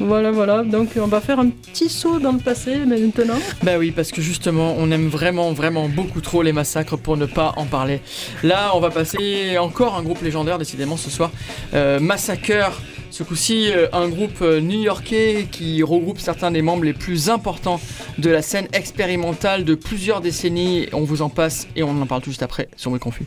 Voilà, 0.00 0.32
voilà. 0.32 0.64
Donc 0.64 0.90
on 1.00 1.06
va 1.06 1.20
faire 1.20 1.38
un 1.38 1.50
petit 1.50 1.88
saut 1.88 2.18
dans 2.18 2.32
le 2.32 2.38
passé 2.38 2.76
maintenant. 2.84 3.38
Bah 3.62 3.78
oui, 3.78 3.92
parce 3.92 4.10
que 4.10 4.20
justement, 4.20 4.74
on 4.78 4.90
aime 4.90 5.08
vraiment, 5.08 5.52
vraiment 5.52 5.88
beaucoup 5.88 6.20
trop 6.20 6.42
les 6.42 6.52
massacres 6.52 6.98
pour 6.98 7.16
ne 7.16 7.26
pas 7.26 7.52
en 7.56 7.64
parler. 7.64 8.00
Là, 8.42 8.72
on 8.74 8.80
va 8.80 8.90
passer 8.90 9.56
encore 9.58 9.96
un 9.96 10.02
groupe 10.02 10.22
légendaire, 10.22 10.58
décidément, 10.58 10.96
ce 10.96 11.10
soir. 11.10 11.30
Euh, 11.74 12.00
Massacre. 12.00 12.82
Ce 13.10 13.22
coup-ci, 13.22 13.70
euh, 13.70 13.86
un 13.92 14.08
groupe 14.08 14.42
euh, 14.42 14.60
new-yorkais 14.60 15.46
qui 15.48 15.84
regroupe 15.84 16.18
certains 16.18 16.50
des 16.50 16.62
membres 16.62 16.82
les 16.82 16.94
plus 16.94 17.30
importants 17.30 17.80
de 18.18 18.28
la 18.28 18.42
scène 18.42 18.66
expérimentale 18.72 19.64
de 19.64 19.76
plusieurs 19.76 20.20
décennies. 20.20 20.88
On 20.92 21.02
vous 21.02 21.22
en 21.22 21.28
passe 21.28 21.68
et 21.76 21.84
on 21.84 22.02
en 22.02 22.06
parle 22.06 22.22
tout 22.22 22.30
juste 22.30 22.42
après 22.42 22.68
sur 22.76 22.90
Bruit 22.90 22.98
Confus. 22.98 23.26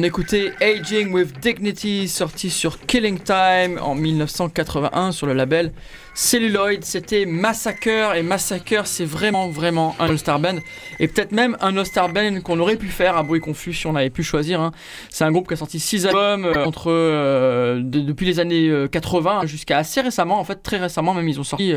On 0.00 0.02
écoutait 0.02 0.54
Aging 0.62 1.12
with 1.12 1.40
Dignity, 1.40 2.08
sorti 2.08 2.48
sur 2.48 2.80
Killing 2.86 3.18
Time 3.18 3.78
en 3.82 3.94
1981 3.94 5.12
sur 5.12 5.26
le 5.26 5.34
label 5.34 5.72
Celluloid. 6.14 6.82
C'était 6.84 7.26
Massacre 7.26 8.14
et 8.16 8.22
Massacre, 8.22 8.86
c'est 8.86 9.04
vraiment, 9.04 9.50
vraiment 9.50 9.94
un 9.98 10.08
All-Star 10.08 10.40
Band. 10.40 10.60
Et 11.00 11.08
peut-être 11.08 11.32
même 11.32 11.56
un 11.60 11.76
All-Star 11.76 12.10
Band 12.12 12.40
qu'on 12.44 12.60
aurait 12.60 12.76
pu 12.76 12.86
faire 12.86 13.16
à 13.16 13.22
bruit 13.24 13.40
confus 13.40 13.72
si 13.72 13.86
on 13.88 13.96
avait 13.96 14.10
pu 14.10 14.22
choisir. 14.22 14.60
hein. 14.60 14.70
C'est 15.08 15.24
un 15.24 15.32
groupe 15.32 15.48
qui 15.48 15.54
a 15.54 15.56
sorti 15.56 15.80
6 15.80 16.06
albums 16.06 16.44
euh, 16.44 16.64
entre, 16.64 16.92
euh, 16.92 17.80
de- 17.82 18.00
depuis 18.00 18.26
les 18.26 18.38
années 18.38 18.68
euh, 18.68 18.86
80 18.86 19.46
jusqu'à 19.46 19.78
assez 19.78 20.00
récemment. 20.00 20.38
En 20.38 20.44
fait, 20.44 20.62
très 20.62 20.76
récemment 20.78 21.14
même, 21.14 21.28
ils 21.28 21.40
ont 21.40 21.44
sorti 21.44 21.72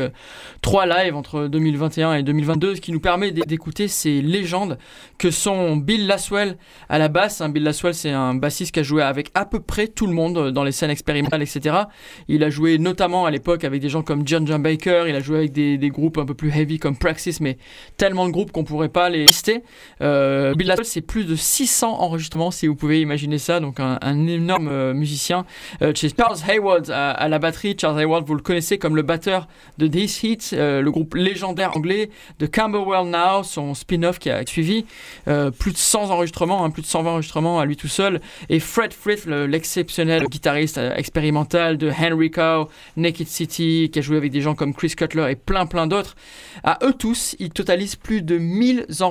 3 0.62 0.86
lives 0.86 1.16
entre 1.16 1.46
2021 1.48 2.14
et 2.14 2.22
2022, 2.22 2.76
ce 2.76 2.80
qui 2.80 2.92
nous 2.92 3.00
permet 3.00 3.30
d'é- 3.30 3.42
d'écouter 3.46 3.88
ces 3.88 4.20
légendes 4.22 4.78
que 5.18 5.30
sont 5.30 5.76
Bill 5.76 6.06
Laswell 6.06 6.56
à 6.88 6.98
la 6.98 7.08
basse. 7.08 7.40
hein. 7.40 7.48
Bill 7.48 7.62
Laswell, 7.62 7.94
c'est 7.94 8.10
un 8.10 8.34
bassiste 8.34 8.72
qui 8.74 8.80
a 8.80 8.82
joué 8.82 9.02
avec 9.02 9.30
à 9.34 9.44
peu 9.46 9.60
près 9.60 9.88
tout 9.88 10.06
le 10.06 10.12
monde 10.12 10.36
euh, 10.38 10.50
dans 10.50 10.64
les 10.64 10.72
scènes 10.72 10.90
expérimentales, 10.90 11.42
etc. 11.42 11.76
Il 12.28 12.44
a 12.44 12.50
joué 12.50 12.78
notamment 12.78 13.26
à 13.26 13.30
l'époque 13.30 13.64
avec 13.64 13.80
des 13.80 13.88
gens 13.88 14.02
comme 14.02 14.26
John 14.26 14.46
John 14.46 14.62
Baker, 14.62 15.04
il 15.08 15.14
a 15.16 15.20
joué 15.20 15.38
avec 15.38 15.52
des, 15.52 15.78
des 15.78 15.88
groupes 15.88 16.18
un 16.18 16.26
peu 16.26 16.34
plus 16.34 16.50
heavy 16.50 16.78
comme 16.78 16.96
Praxis, 16.96 17.40
mais 17.40 17.56
tellement 17.96 18.26
de 18.26 18.30
groupes 18.32 18.52
qu'on 18.52 18.64
pourrait 18.64 18.88
pas 18.88 19.08
les 19.14 19.26
lister. 19.26 19.62
Euh, 20.00 20.54
Bill 20.54 20.66
Laswell, 20.66 20.84
c'est 20.84 21.00
plus 21.00 21.24
de 21.24 21.34
600 21.36 22.00
enregistrements, 22.00 22.50
si 22.50 22.66
vous 22.66 22.74
pouvez 22.74 23.00
imaginer 23.00 23.38
ça, 23.38 23.60
donc 23.60 23.80
un, 23.80 23.98
énorme 24.26 24.68
euh, 24.68 24.94
musicien. 24.94 25.44
Euh, 25.82 25.92
chez 25.94 26.08
Charles 26.16 26.38
Hayward 26.48 26.90
à, 26.90 27.28
la 27.28 27.38
batterie, 27.38 27.76
Charles 27.80 28.00
Hayward, 28.00 28.26
vous 28.26 28.34
le 28.34 28.42
connaissez 28.42 28.78
comme 28.78 28.96
le 28.96 29.02
batteur 29.02 29.48
de 29.78 29.86
Hits, 29.86 30.50
euh, 30.52 30.80
le 30.80 30.90
groupe 30.90 31.14
légendaire 31.14 31.76
anglais 31.76 32.10
de 32.38 32.46
Camberwell 32.46 33.08
Now, 33.08 33.42
son 33.42 33.74
spin-off 33.74 34.18
qui 34.18 34.30
a 34.30 34.44
suivi. 34.46 34.84
Plus 35.24 35.72
de 35.72 35.76
100 35.76 36.10
enregistrements, 36.10 36.64
hein, 36.64 36.70
plus 36.70 36.82
de 36.82 36.86
120 36.86 37.10
enregistrements 37.10 37.60
à 37.60 37.64
lui 37.64 37.76
tout 37.76 37.88
seul. 37.88 38.20
Et 38.48 38.60
Fred 38.60 38.92
Frith, 38.92 39.26
le- 39.26 39.46
l'exceptionnel 39.46 40.24
guitariste 40.24 40.78
expérimental 40.78 41.78
de 41.78 41.90
Henry 41.90 42.30
Cow, 42.30 42.68
Naked 42.96 43.26
City, 43.26 43.90
qui 43.92 43.98
a 43.98 44.02
joué 44.02 44.16
avec 44.16 44.32
des 44.32 44.40
gens 44.40 44.54
comme 44.54 44.74
Chris 44.74 44.94
Cutler 44.96 45.26
et 45.30 45.36
plein 45.36 45.66
plein 45.66 45.86
d'autres. 45.86 46.16
À 46.62 46.78
eux 46.82 46.92
tous, 46.92 47.36
ils 47.38 47.50
totalisent 47.50 47.96
plus 47.96 48.22
de 48.22 48.38
1000 48.38 48.86
enregistrements. 49.00 49.03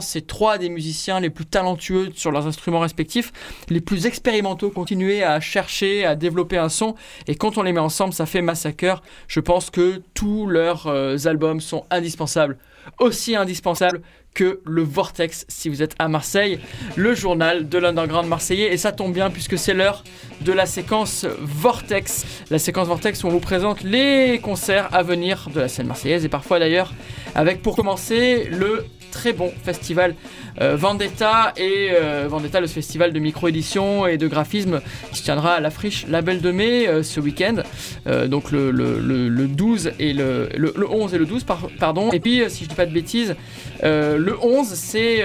C'est 0.00 0.26
trois 0.26 0.58
des 0.58 0.68
musiciens 0.68 1.20
les 1.20 1.30
plus 1.30 1.46
talentueux 1.46 2.10
sur 2.14 2.30
leurs 2.30 2.46
instruments 2.46 2.80
respectifs, 2.80 3.32
les 3.68 3.80
plus 3.80 4.06
expérimentaux, 4.06 4.70
continuer 4.70 5.22
à 5.22 5.40
chercher, 5.40 6.04
à 6.04 6.16
développer 6.16 6.58
un 6.58 6.68
son. 6.68 6.94
Et 7.26 7.34
quand 7.34 7.58
on 7.58 7.62
les 7.62 7.72
met 7.72 7.80
ensemble, 7.80 8.12
ça 8.12 8.26
fait 8.26 8.42
massacre. 8.42 9.02
Je 9.28 9.40
pense 9.40 9.70
que 9.70 10.02
tous 10.14 10.46
leurs 10.46 10.86
euh, 10.86 11.16
albums 11.24 11.60
sont 11.60 11.84
indispensables. 11.90 12.58
Aussi 12.98 13.36
indispensables 13.36 14.00
que 14.34 14.60
le 14.64 14.82
Vortex 14.82 15.44
si 15.48 15.68
vous 15.68 15.82
êtes 15.82 15.94
à 15.98 16.08
Marseille, 16.08 16.60
le 16.96 17.14
journal 17.14 17.68
de 17.68 17.78
l'underground 17.78 18.28
marseillais. 18.28 18.72
Et 18.72 18.76
ça 18.76 18.92
tombe 18.92 19.12
bien 19.12 19.30
puisque 19.30 19.58
c'est 19.58 19.74
l'heure 19.74 20.04
de 20.40 20.52
la 20.52 20.66
séquence 20.66 21.26
Vortex. 21.40 22.24
La 22.50 22.58
séquence 22.58 22.88
Vortex 22.88 23.22
où 23.24 23.26
on 23.26 23.30
vous 23.30 23.40
présente 23.40 23.82
les 23.82 24.38
concerts 24.42 24.88
à 24.94 25.02
venir 25.02 25.48
de 25.52 25.60
la 25.60 25.68
scène 25.68 25.86
marseillaise 25.86 26.24
et 26.24 26.28
parfois 26.28 26.58
d'ailleurs 26.58 26.92
avec 27.34 27.62
pour 27.62 27.76
commencer 27.76 28.48
le 28.50 28.86
très 29.10 29.32
bon 29.32 29.52
festival 29.64 30.14
euh, 30.60 30.76
Vendetta 30.76 31.52
et 31.56 31.88
euh, 31.92 32.26
Vendetta 32.28 32.60
le 32.60 32.66
festival 32.66 33.12
de 33.12 33.18
micro-édition 33.18 34.06
et 34.06 34.16
de 34.18 34.28
graphisme 34.28 34.80
qui 35.12 35.18
se 35.18 35.24
tiendra 35.24 35.54
à 35.54 35.60
la 35.60 35.70
friche 35.70 36.06
Label 36.08 36.40
de 36.40 36.50
Mai 36.50 36.86
euh, 36.88 37.02
ce 37.02 37.20
week-end. 37.20 37.56
Donc 38.28 38.50
le, 38.50 38.70
le- 38.70 38.98
le- 39.00 39.28
le 39.28 39.46
12 39.46 39.92
et 39.98 40.12
le, 40.12 40.48
le- 40.56 40.72
le 40.76 40.90
11 40.90 41.14
et 41.14 41.18
le 41.18 41.26
12 41.26 41.44
par- 41.44 41.68
pardon. 41.78 42.10
Et 42.12 42.20
puis 42.20 42.42
si 42.48 42.64
je 42.64 42.68
dis 42.68 42.74
pas 42.74 42.86
de 42.86 42.92
bêtises 42.92 43.34
le 43.82 44.34
11 44.42 44.66
c'est 44.68 45.22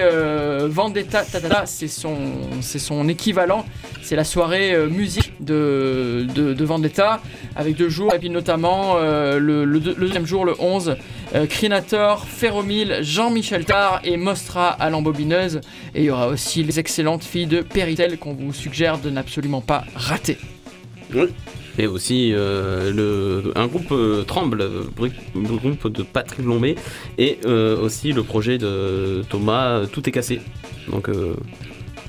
Vendetta 0.68 1.24
c'est 1.66 1.88
son, 1.88 2.16
son 2.60 3.08
équivalent. 3.08 3.64
C'est 4.02 4.16
la 4.16 4.24
soirée 4.24 4.76
musique 4.88 5.32
de, 5.40 6.26
de, 6.34 6.54
de 6.54 6.64
Vendetta 6.64 7.20
avec 7.56 7.76
deux 7.76 7.88
jours 7.88 8.14
et 8.14 8.18
puis 8.18 8.30
notamment 8.30 8.96
le, 8.98 9.64
le 9.64 9.80
deux- 9.80 9.94
le 9.96 10.06
deuxième 10.06 10.26
jour 10.26 10.44
le 10.44 10.54
11 10.58 10.96
euh, 11.34 11.46
Crinator, 11.46 12.24
Ferromil, 12.24 12.98
Jean-Michel 13.02 13.64
Et 14.04 14.16
Mostra 14.16 14.68
à 14.68 14.90
l'embobineuse. 14.90 15.60
Et 15.94 16.02
il 16.02 16.04
y 16.04 16.10
aura 16.10 16.28
aussi 16.28 16.62
les 16.62 16.78
excellentes 16.78 17.24
filles 17.24 17.46
de 17.46 17.60
Peritel 17.60 18.18
qu'on 18.18 18.34
vous 18.34 18.52
suggère 18.52 18.98
de 18.98 19.10
n'absolument 19.10 19.60
pas 19.60 19.84
rater. 19.94 20.38
Et 21.78 21.86
aussi 21.86 22.32
euh, 22.32 22.90
le, 22.90 23.52
un 23.54 23.66
groupe 23.66 23.92
euh, 23.92 24.24
Tremble, 24.24 24.58
le 24.58 25.56
groupe 25.56 25.88
de 25.92 26.02
Patrick 26.02 26.44
Lombé, 26.44 26.74
et 27.18 27.38
euh, 27.44 27.78
aussi 27.78 28.12
le 28.12 28.22
projet 28.22 28.56
de 28.56 29.22
Thomas 29.28 29.86
Tout 29.92 30.08
est 30.08 30.12
cassé. 30.12 30.40
Donc 30.90 31.10
euh, 31.10 31.34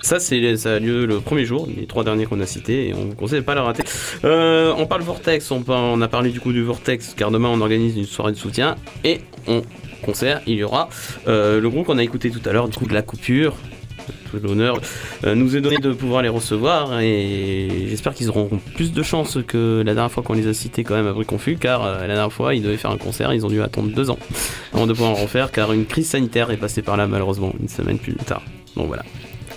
ça, 0.01 0.19
c'est, 0.19 0.55
ça 0.55 0.75
a 0.75 0.79
lieu 0.79 1.05
le 1.05 1.19
premier 1.19 1.43
jour, 1.43 1.67
les 1.75 1.85
trois 1.85 2.05
derniers 2.05 2.25
qu'on 2.25 2.39
a 2.39 2.45
cités, 2.45 2.87
et 2.87 2.93
on 2.93 3.07
vous 3.07 3.15
conseille 3.15 3.39
de 3.39 3.45
pas 3.45 3.55
le 3.55 3.61
rater. 3.61 3.83
Euh, 4.23 4.73
on 4.77 4.85
parle 4.85 5.01
Vortex, 5.01 5.51
on 5.51 6.01
a 6.01 6.07
parlé 6.07 6.29
du 6.29 6.39
coup 6.39 6.53
du 6.53 6.63
Vortex, 6.63 7.13
car 7.17 7.29
demain 7.29 7.49
on 7.49 7.59
organise 7.59 7.97
une 7.97 8.05
soirée 8.05 8.31
de 8.31 8.37
soutien, 8.37 8.75
et 9.03 9.19
on 9.47 9.63
concert, 10.07 10.41
il 10.47 10.55
y 10.55 10.63
aura 10.63 10.87
euh, 11.27 11.59
le 11.59 11.69
groupe 11.69 11.85
qu'on 11.85 11.97
a 11.97 12.03
écouté 12.03 12.31
tout 12.31 12.41
à 12.49 12.53
l'heure, 12.53 12.69
du 12.69 12.77
coup 12.77 12.85
de 12.85 12.93
la 12.93 13.01
coupure. 13.01 13.55
Tout 14.31 14.39
l'honneur 14.41 14.79
euh, 15.25 15.35
nous 15.35 15.57
est 15.57 15.61
donné 15.61 15.77
de 15.79 15.91
pouvoir 15.91 16.21
les 16.21 16.29
recevoir 16.29 17.01
et 17.01 17.87
j'espère 17.89 18.13
qu'ils 18.13 18.29
auront 18.29 18.49
plus 18.75 18.93
de 18.93 19.03
chance 19.03 19.37
que 19.45 19.83
la 19.85 19.93
dernière 19.93 20.11
fois 20.11 20.23
qu'on 20.23 20.33
les 20.33 20.47
a 20.47 20.53
cités 20.53 20.85
quand 20.85 20.95
même 20.95 21.07
à 21.07 21.11
Briconfus 21.11 21.57
car 21.57 21.83
euh, 21.83 22.01
la 22.01 22.07
dernière 22.07 22.31
fois 22.31 22.55
ils 22.55 22.61
devaient 22.61 22.77
faire 22.77 22.91
un 22.91 22.97
concert, 22.97 23.33
ils 23.33 23.45
ont 23.45 23.49
dû 23.49 23.61
attendre 23.61 23.93
deux 23.93 24.09
ans 24.09 24.19
avant 24.73 24.87
de 24.87 24.93
pouvoir 24.93 25.11
en 25.11 25.15
refaire 25.15 25.51
car 25.51 25.73
une 25.73 25.85
crise 25.85 26.07
sanitaire 26.07 26.51
est 26.51 26.57
passée 26.57 26.81
par 26.81 26.95
là 26.95 27.05
malheureusement 27.07 27.53
une 27.59 27.67
semaine 27.67 27.99
plus 27.99 28.15
tard. 28.15 28.43
Donc 28.77 28.87
voilà. 28.87 29.03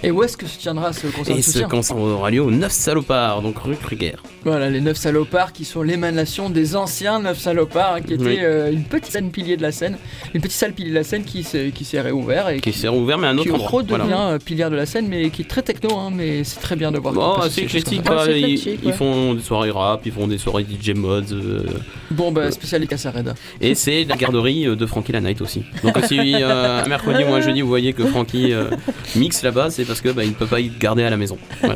Et 0.02 0.10
où 0.10 0.22
est-ce 0.22 0.36
que 0.36 0.46
se 0.46 0.58
tiendra 0.58 0.92
ce 0.94 1.06
concert 1.08 1.34
Et 1.36 1.40
de 1.40 1.44
ce 1.44 1.58
concert 1.64 1.96
aura 1.98 2.30
lieu 2.30 2.40
au 2.40 2.50
9 2.50 2.72
Salopards, 2.72 3.42
donc 3.42 3.58
rue 3.58 3.76
Kruger. 3.76 4.14
Voilà, 4.44 4.70
les 4.70 4.80
neuf 4.80 4.96
salopards 4.96 5.52
qui 5.52 5.66
sont 5.66 5.82
l'émanation 5.82 6.48
des 6.48 6.74
anciens 6.74 7.18
neuf 7.20 7.38
salopards, 7.38 7.96
hein, 7.96 8.00
qui 8.00 8.14
étaient 8.14 8.24
Oui. 8.24 8.38
euh, 8.40 8.72
une 8.72 8.84
petite 8.84 9.12
scène 9.12 9.30
pilier 9.30 9.58
de 9.58 9.62
la 9.62 9.70
scène, 9.72 9.98
une 10.32 10.40
petite 10.40 10.56
salle 10.56 10.72
pilier 10.72 10.88
de 10.90 10.94
la 10.94 11.04
scène 11.04 11.24
qui 11.24 11.42
s'est 11.42 11.70
qui 11.74 11.84
s'est 11.84 12.00
réouvert 12.00 12.48
et 12.48 12.60
Qui 12.60 12.72
s'est 12.72 12.88
rouvert 12.88 13.18
mais 13.18 13.26
à 13.26 13.30
un 13.30 13.36
qui 13.36 13.50
autre 13.50 13.54
endroit. 13.64 13.80
redevient 13.80 13.96
Voilà. 14.08 14.28
euh, 14.30 14.38
pilière 14.38 14.70
de 14.70 14.76
la 14.76 14.86
scène, 14.86 15.08
mais 15.08 15.28
qui 15.28 15.42
est 15.42 15.44
très 15.44 15.60
techno, 15.60 15.94
hein, 15.98 16.10
mais 16.14 16.42
c'est 16.44 16.60
très 16.60 16.76
bien 16.76 16.90
de 16.90 16.98
voir. 16.98 17.12
Bon, 17.12 17.36
éclectique, 17.54 18.02
quoi. 18.02 18.24
c'est 18.24 18.40
ils, 18.40 18.44
éclectique, 18.54 18.80
ils 18.82 18.86
ouais. 18.88 18.92
font 18.94 19.34
des 19.34 19.42
soirées 19.42 19.70
rap, 19.70 20.00
ils 20.06 20.12
font 20.12 20.26
des 20.26 20.38
soirées 20.38 20.64
DJ 20.64 20.92
mods, 20.94 21.20
euh, 21.32 21.64
Bon, 22.10 22.32
bah, 22.32 22.50
spécial 22.50 22.86
Cassareda. 22.86 23.34
et 23.60 23.74
c'est 23.74 24.04
la 24.04 24.16
garderie 24.16 24.66
euh, 24.66 24.74
de 24.76 24.86
Frankie 24.86 25.12
la 25.12 25.20
Night 25.20 25.42
aussi. 25.42 25.64
Donc 25.82 25.98
si 26.08 26.18
euh, 26.42 26.82
un 26.82 26.88
mercredi 26.88 27.24
ou 27.24 27.34
un 27.34 27.42
jeudi 27.42 27.60
vous 27.60 27.68
voyez 27.68 27.92
que 27.92 28.06
Frankie 28.06 28.54
euh, 28.54 28.70
mixe 29.16 29.42
là-bas, 29.42 29.68
c'est 29.70 29.89
parce 29.90 30.02
que 30.02 30.10
bah, 30.10 30.22
il 30.22 30.30
ne 30.30 30.34
peut 30.34 30.46
pas 30.46 30.60
y 30.60 30.68
garder 30.68 31.02
à 31.02 31.10
la 31.10 31.16
maison. 31.16 31.36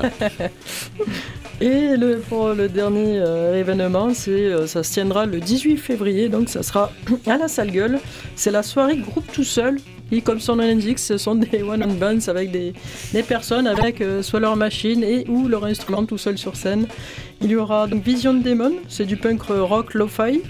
Et 1.61 1.97
le, 1.97 2.21
pour 2.21 2.51
le 2.51 2.69
dernier 2.69 3.19
euh, 3.19 3.59
événement, 3.59 4.13
euh, 4.29 4.67
ça 4.69 4.85
se 4.85 4.93
tiendra 4.93 5.27
le 5.27 5.41
18 5.41 5.77
février, 5.79 6.29
donc 6.29 6.49
ça 6.49 6.63
sera 6.63 6.93
à 7.27 7.37
la 7.37 7.49
salle 7.49 7.73
gueule. 7.73 7.99
C'est 8.37 8.53
la 8.53 8.63
soirée 8.63 8.99
groupe 8.99 9.27
tout 9.33 9.43
seul. 9.43 9.79
Et 10.13 10.21
comme 10.21 10.39
son 10.39 10.55
nom 10.55 10.63
l'indique, 10.63 11.01
ce 11.01 11.19
sont 11.19 11.35
des 11.35 11.65
one-on 11.65 11.95
bands 11.95 12.29
avec 12.29 12.53
des, 12.53 12.73
des 13.13 13.23
personnes 13.25 13.67
avec 13.67 14.01
euh, 14.01 14.23
soit 14.23 14.39
leur 14.39 14.55
machine 14.55 15.03
et 15.03 15.25
ou 15.29 15.49
leur 15.49 15.65
instrument 15.65 16.05
tout 16.05 16.19
seul 16.19 16.39
sur 16.39 16.55
scène. 16.55 16.87
Il 17.43 17.51
y 17.51 17.57
aura 17.57 17.89
donc 17.89 18.05
Vision 18.05 18.35
Demon, 18.35 18.75
c'est 18.87 19.07
du 19.07 19.17
punk 19.17 19.43
rock 19.49 19.95
lo-fi. 19.95 20.41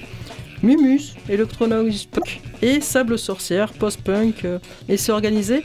Mumus, 0.63 1.15
Electronoise 1.31 2.05
Punk 2.05 2.43
et 2.61 2.83
Sable 2.83 3.19
Sorcière, 3.19 3.73
post-punk. 3.73 4.47
et 4.89 4.99
c'est 4.99 5.13
organisé 5.13 5.63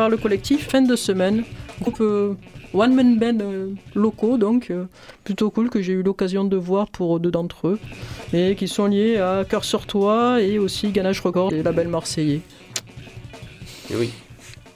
par 0.00 0.08
le 0.08 0.16
collectif 0.16 0.66
Fin 0.70 0.80
de 0.80 0.96
Semaine, 0.96 1.44
groupe 1.82 2.00
euh, 2.00 2.32
one-man 2.72 3.18
band 3.18 3.38
euh, 3.42 3.74
locaux, 3.94 4.38
donc 4.38 4.70
euh, 4.70 4.84
plutôt 5.24 5.50
cool 5.50 5.68
que 5.68 5.82
j'ai 5.82 5.92
eu 5.92 6.02
l'occasion 6.02 6.44
de 6.44 6.56
voir 6.56 6.88
pour 6.88 7.20
deux 7.20 7.30
d'entre 7.30 7.68
eux, 7.68 7.78
et 8.32 8.54
qui 8.56 8.66
sont 8.66 8.86
liés 8.86 9.18
à 9.18 9.44
Cœur 9.46 9.62
sur 9.62 9.84
Toi 9.84 10.40
et 10.40 10.58
aussi 10.58 10.88
Ganache 10.90 11.20
Records, 11.20 11.50
les 11.50 11.62
labels 11.62 11.88
marseillais, 11.88 12.40
Et 13.90 13.96
oui, 13.96 14.08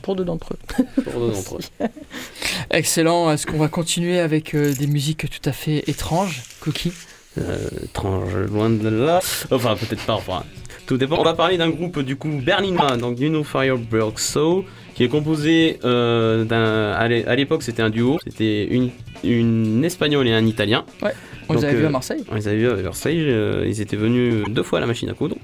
pour 0.03 0.15
deux 0.15 0.27
d'entre 0.27 0.53
eux. 0.53 0.85
pour 1.05 1.21
deux 1.27 1.33
d'entre 1.33 1.57
eux. 1.57 1.87
Excellent, 2.71 3.31
est-ce 3.33 3.47
qu'on 3.47 3.57
va 3.57 3.69
continuer 3.69 4.21
avec 4.21 4.55
euh, 4.55 4.75
des 4.75 4.87
musiques 4.87 5.31
tout 5.31 5.49
à 5.49 5.53
fait 5.53 5.85
étranges 5.87 6.43
Cookie 6.61 6.93
Euh, 7.39 7.57
étrange, 7.83 8.35
loin 8.53 8.69
de 8.69 8.89
là. 8.91 9.21
Enfin, 9.51 9.75
peut-être 9.75 10.05
pas, 10.05 10.13
enfin, 10.17 10.45
tout 10.87 10.99
dépend. 10.99 11.17
On 11.19 11.25
va 11.25 11.35
parler 11.35 11.57
d'un 11.57 11.71
groupe 11.71 11.99
du 12.01 12.15
coup 12.17 12.29
berlinois, 12.29 12.97
donc 12.99 13.17
du 13.17 13.31
No 13.31 13.43
Firebird 13.43 14.19
So, 14.19 14.65
qui 14.95 15.05
est 15.05 15.09
composé 15.09 15.79
euh, 15.85 16.45
d'un. 16.45 16.93
À 16.93 17.09
l'é- 17.09 17.27
à 17.27 17.35
l'époque, 17.37 17.63
c'était 17.63 17.83
un 17.83 17.91
duo, 17.91 18.19
c'était 18.27 18.65
une, 18.67 18.91
une 19.25 19.85
espagnole 19.85 20.27
et 20.29 20.33
un 20.33 20.47
italien. 20.47 20.85
On 21.03 21.55
les 21.55 21.61
Donc, 21.61 21.65
avait 21.65 21.75
vus 21.79 21.85
euh, 21.85 21.89
à 21.89 21.91
Marseille 21.91 22.25
On 22.31 22.35
les 22.37 22.49
avait 22.49 22.57
vus 22.59 22.69
à 22.69 22.75
Versailles, 22.75 23.21
euh, 23.29 23.65
ils 23.67 23.81
étaient 23.81 23.97
venus 23.97 24.45
deux 24.49 24.63
fois 24.63 24.79
à 24.79 24.81
la 24.81 24.87
machine 24.87 25.09
à 25.11 25.15
coudre. 25.15 25.37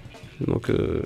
Donc, 0.47 0.71
euh, 0.71 1.03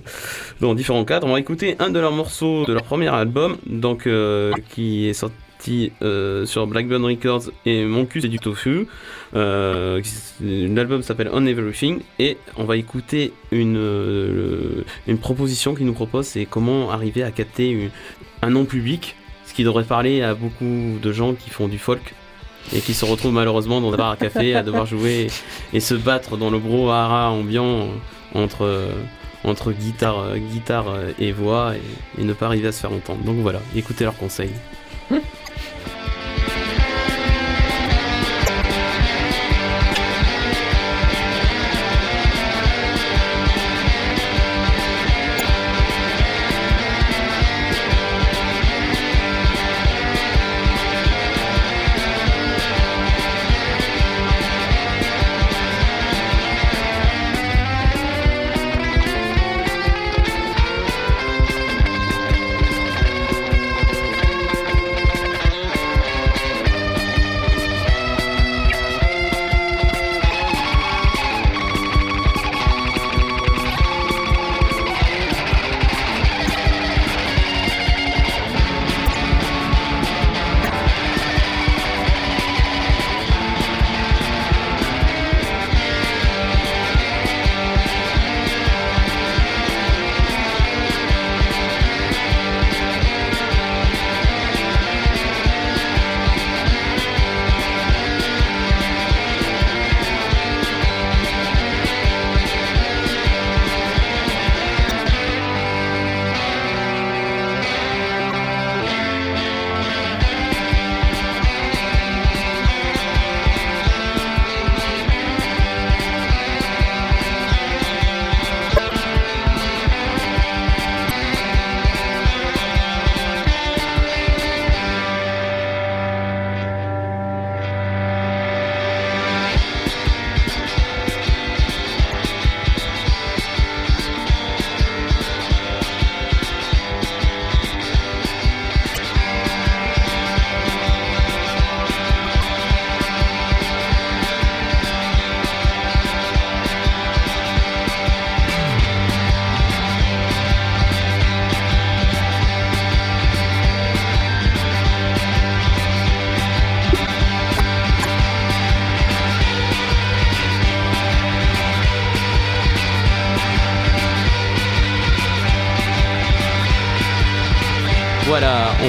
dans 0.61 0.75
différents 0.75 1.05
cadres. 1.05 1.27
On 1.27 1.33
va 1.33 1.41
écouter 1.41 1.75
un 1.81 1.91
de 1.91 1.99
leurs 1.99 2.13
morceaux 2.13 2.65
de 2.67 2.73
leur 2.73 2.85
premier 2.85 3.09
album, 3.09 3.57
donc, 3.67 4.07
euh, 4.07 4.53
qui 4.71 5.09
est 5.09 5.13
sorti 5.15 5.91
euh, 6.03 6.47
sur 6.47 6.67
Blackburn 6.69 7.05
Records 7.05 7.51
et 7.67 7.85
Mon 7.85 8.05
cul 8.07 8.21
c'est 8.21 8.29
du 8.29 8.39
tofu. 8.39 8.87
Euh, 9.35 10.01
L'album 10.41 11.03
s'appelle 11.03 11.31
On 11.33 11.45
Everything 11.47 12.01
et 12.21 12.37
on 12.57 12.65
va 12.65 12.77
écouter 12.77 13.33
une, 13.51 13.77
euh, 13.77 14.85
une 15.09 15.19
proposition 15.19 15.75
qu'il 15.75 15.87
nous 15.87 15.93
propose 15.95 16.27
c'est 16.27 16.45
comment 16.45 16.91
arriver 16.93 17.23
à 17.25 17.31
capter 17.33 17.71
une- 17.71 17.91
un 18.45 18.51
nom 18.51 18.65
public, 18.67 19.17
ce 19.47 19.55
qui 19.55 19.65
devrait 19.65 19.85
parler 19.85 20.23
à 20.23 20.35
beaucoup 20.35 20.99
de 21.03 21.13
gens 21.13 21.35
qui 21.35 21.51
font 21.51 21.69
du 21.69 21.79
folk 21.79 22.15
et 22.75 22.81
qui 22.81 22.95
se 22.95 23.05
retrouvent 23.05 23.33
malheureusement 23.33 23.81
dans 23.81 23.93
un 23.93 23.97
bar 23.97 24.11
à 24.11 24.17
café 24.17 24.55
à 24.55 24.63
devoir 24.63 24.87
jouer 24.87 25.29
et 25.73 25.81
se 25.81 25.95
battre 25.95 26.37
dans 26.37 26.51
le 26.51 26.59
brouhaha 26.59 27.31
ambiant 27.31 27.89
entre, 28.35 28.89
entre 29.45 29.73
guitare, 29.73 30.39
guitare 30.39 30.95
et 31.19 31.33
voix 31.33 31.75
et, 31.75 32.21
et 32.21 32.25
ne 32.25 32.33
pas 32.33 32.47
arriver 32.47 32.69
à 32.69 32.73
se 32.73 32.81
faire 32.81 32.93
entendre. 32.93 33.23
Donc 33.25 33.37
voilà, 33.37 33.61
écoutez 33.75 34.05
leurs 34.05 34.17
conseils. 34.17 34.53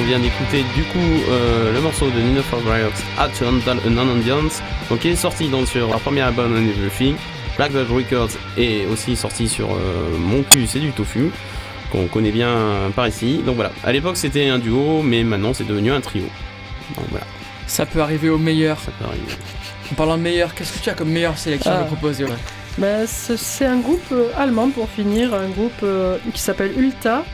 Vient 0.06 0.18
d'écouter 0.18 0.64
du 0.74 0.82
coup 0.84 0.98
euh, 1.30 1.72
le 1.72 1.80
morceau 1.80 2.06
de 2.10 2.20
Nino 2.20 2.42
for 2.42 2.60
Riot, 2.64 2.90
Action 3.18 3.52
dans 3.64 3.72
a 3.72 3.90
Non-Ambiance, 3.90 4.62
donc 4.88 5.04
il 5.04 5.12
est 5.12 5.16
sorti 5.16 5.48
donc 5.48 5.66
sur 5.66 5.88
leur 5.88 6.00
premier 6.00 6.20
album 6.22 6.54
On 6.56 6.62
Everything. 6.68 7.16
Black 7.56 7.72
Dog 7.72 7.86
Records 7.90 8.30
est 8.58 8.84
aussi 8.86 9.16
sorti 9.16 9.48
sur 9.48 9.70
euh, 9.72 10.16
Mon 10.18 10.42
cul, 10.42 10.66
c'est 10.66 10.78
du 10.78 10.90
tofu, 10.92 11.30
qu'on 11.90 12.06
connaît 12.06 12.30
bien 12.30 12.54
par 12.94 13.08
ici. 13.08 13.40
Donc 13.44 13.56
voilà, 13.56 13.72
à 13.82 13.92
l'époque 13.92 14.16
c'était 14.16 14.48
un 14.48 14.58
duo, 14.58 15.02
mais 15.02 15.24
maintenant 15.24 15.54
c'est 15.54 15.66
devenu 15.66 15.90
un 15.90 16.00
trio. 16.00 16.24
Donc 16.96 17.06
voilà, 17.10 17.24
Ça 17.66 17.86
peut 17.86 18.00
arriver 18.00 18.28
au 18.28 18.38
meilleur. 18.38 18.78
ça 18.78 18.92
peut 18.98 19.06
arriver. 19.06 19.24
En 19.90 19.94
parlant 19.94 20.16
de 20.18 20.22
meilleur, 20.22 20.54
qu'est-ce 20.54 20.72
que 20.72 20.82
tu 20.84 20.90
as 20.90 20.94
comme 20.94 21.08
meilleure 21.10 21.38
sélection 21.38 21.70
à 21.70 21.74
Ah. 21.76 21.80
nous 21.80 21.86
proposer 21.86 22.24
ouais? 22.24 22.30
Ben, 22.78 23.06
ce- 23.06 23.36
c'est 23.36 23.64
un 23.64 23.78
groupe 23.78 24.04
euh, 24.12 24.28
allemand 24.36 24.68
pour 24.68 24.88
finir, 24.90 25.32
un 25.34 25.48
groupe 25.48 25.72
euh, 25.82 26.18
qui 26.34 26.40
s'appelle 26.40 26.72
Ulta, 26.78 27.24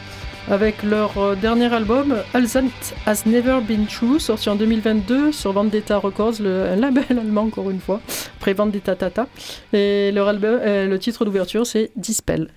avec 0.48 0.82
leur 0.82 1.16
euh, 1.18 1.34
dernier 1.34 1.72
album 1.72 2.16
Alzant 2.34 2.70
Has 3.06 3.22
Never 3.26 3.60
Been 3.60 3.86
True, 3.86 4.18
sorti 4.18 4.48
en 4.48 4.56
2022 4.56 5.32
sur 5.32 5.52
Vendetta 5.52 5.98
Records, 5.98 6.34
le, 6.40 6.74
label 6.78 7.04
allemand 7.10 7.42
encore 7.42 7.70
une 7.70 7.80
fois, 7.80 8.00
après 8.36 8.52
Vendetta 8.52 8.96
Tata. 8.96 9.26
Et 9.72 10.10
leur 10.12 10.28
album, 10.28 10.58
euh, 10.62 10.86
le 10.86 10.98
titre 10.98 11.24
d'ouverture 11.24 11.66
c'est 11.66 11.90
Dispel. 11.96 12.48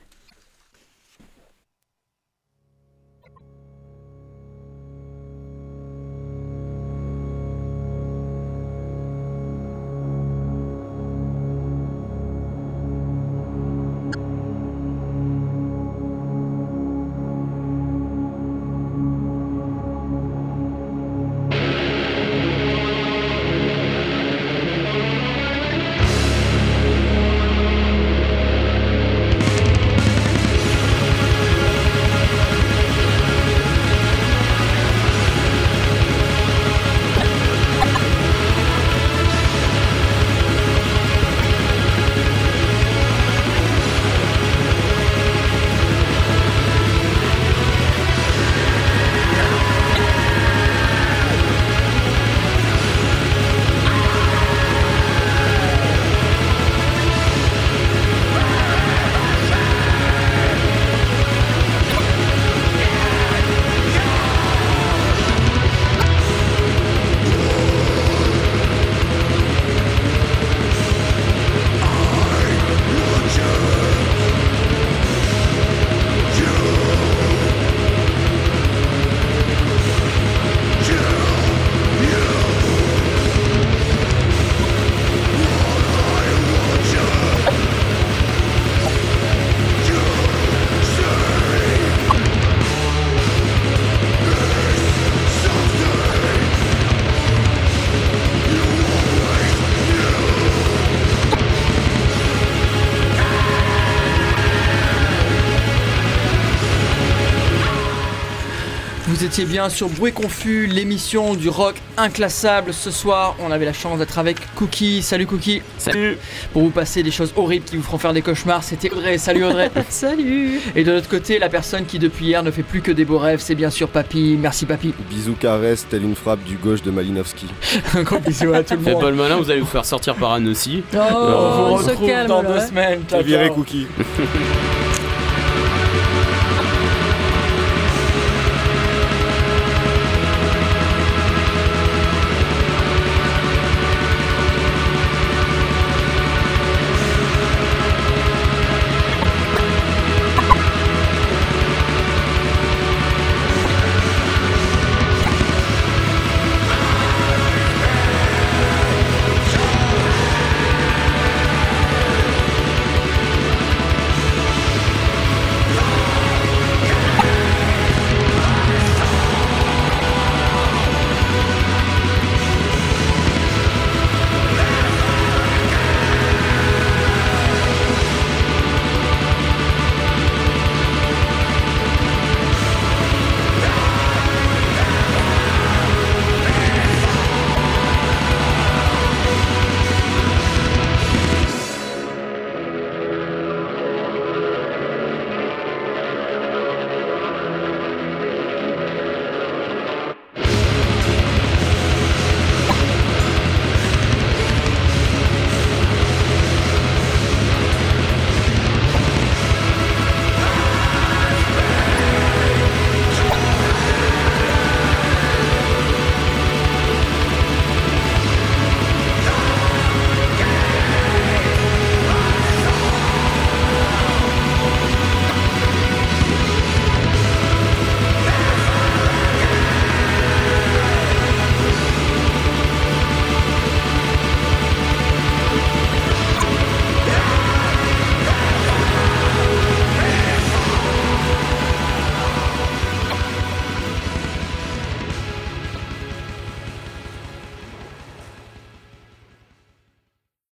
Étiez 109.36 109.44
bien 109.44 109.68
sur 109.68 109.90
Bruit 109.90 110.14
Confus, 110.14 110.66
l'émission 110.66 111.36
du 111.36 111.50
rock 111.50 111.76
inclassable. 111.98 112.74
Ce 112.74 112.90
soir, 112.90 113.36
on 113.42 113.52
avait 113.52 113.66
la 113.66 113.74
chance 113.74 114.00
d'être 114.00 114.18
avec 114.18 114.38
Cookie. 114.56 115.02
Salut 115.02 115.26
Cookie. 115.26 115.62
Salut 115.78 116.18
Pour 116.54 116.62
vous 116.62 116.70
passer 116.70 117.04
des 117.04 117.12
choses 117.12 117.34
horribles 117.36 117.66
qui 117.66 117.76
vous 117.76 117.84
feront 117.84 117.98
faire 117.98 118.14
des 118.14 118.22
cauchemars, 118.22 118.64
c'était 118.64 118.90
Audrey. 118.92 119.18
Salut 119.18 119.44
Audrey. 119.44 119.70
Salut 119.90 120.62
Et 120.74 120.86
de 120.86 120.92
l'autre 120.94 121.10
côté, 121.10 121.38
la 121.38 121.50
personne 121.50 121.86
qui 121.86 122.00
depuis 122.00 122.28
hier 122.28 122.44
ne 122.44 122.52
fait 122.52 122.64
plus 122.64 122.80
que 122.80 122.94
des 122.94 123.04
beaux 123.04 123.18
rêves, 123.18 123.42
c'est 123.42 123.56
bien 123.56 123.70
sûr 123.70 123.90
Papy. 123.90 124.38
Merci 124.40 124.66
Papy. 124.66 124.94
Bisous 125.10 125.36
caresse, 125.38 125.86
telle 125.90 126.04
une 126.04 126.16
frappe 126.16 126.46
du 126.46 126.56
gauche 126.56 126.82
de 126.82 126.92
Malinowski. 126.92 127.48
Un 127.94 128.04
gros 128.04 128.20
bisou 128.20 128.54
à 128.54 128.64
tout 128.64 128.76
le 128.76 128.84
Faites 128.84 128.94
monde. 128.94 129.04
pas 129.04 129.10
le 129.10 129.18
malin, 129.18 129.36
vous 129.36 129.52
allez 129.52 129.60
vous 129.60 129.66
faire 129.66 129.84
sortir 129.84 130.16
par 130.16 130.32
Anne 130.32 130.48
aussi. 130.48 130.82
Oh, 130.94 130.98
on 130.98 131.68
vous 131.68 131.74
on 131.74 131.78
se 131.80 131.90
retrouve 131.90 132.08
calme 132.08 132.28
dans 132.30 132.42
là, 132.42 132.54
deux 132.54 132.60
hein. 132.60 132.68
semaines. 132.68 133.02
Ciao, 133.10 133.22
viré. 133.22 133.50
Cookie. 133.50 133.86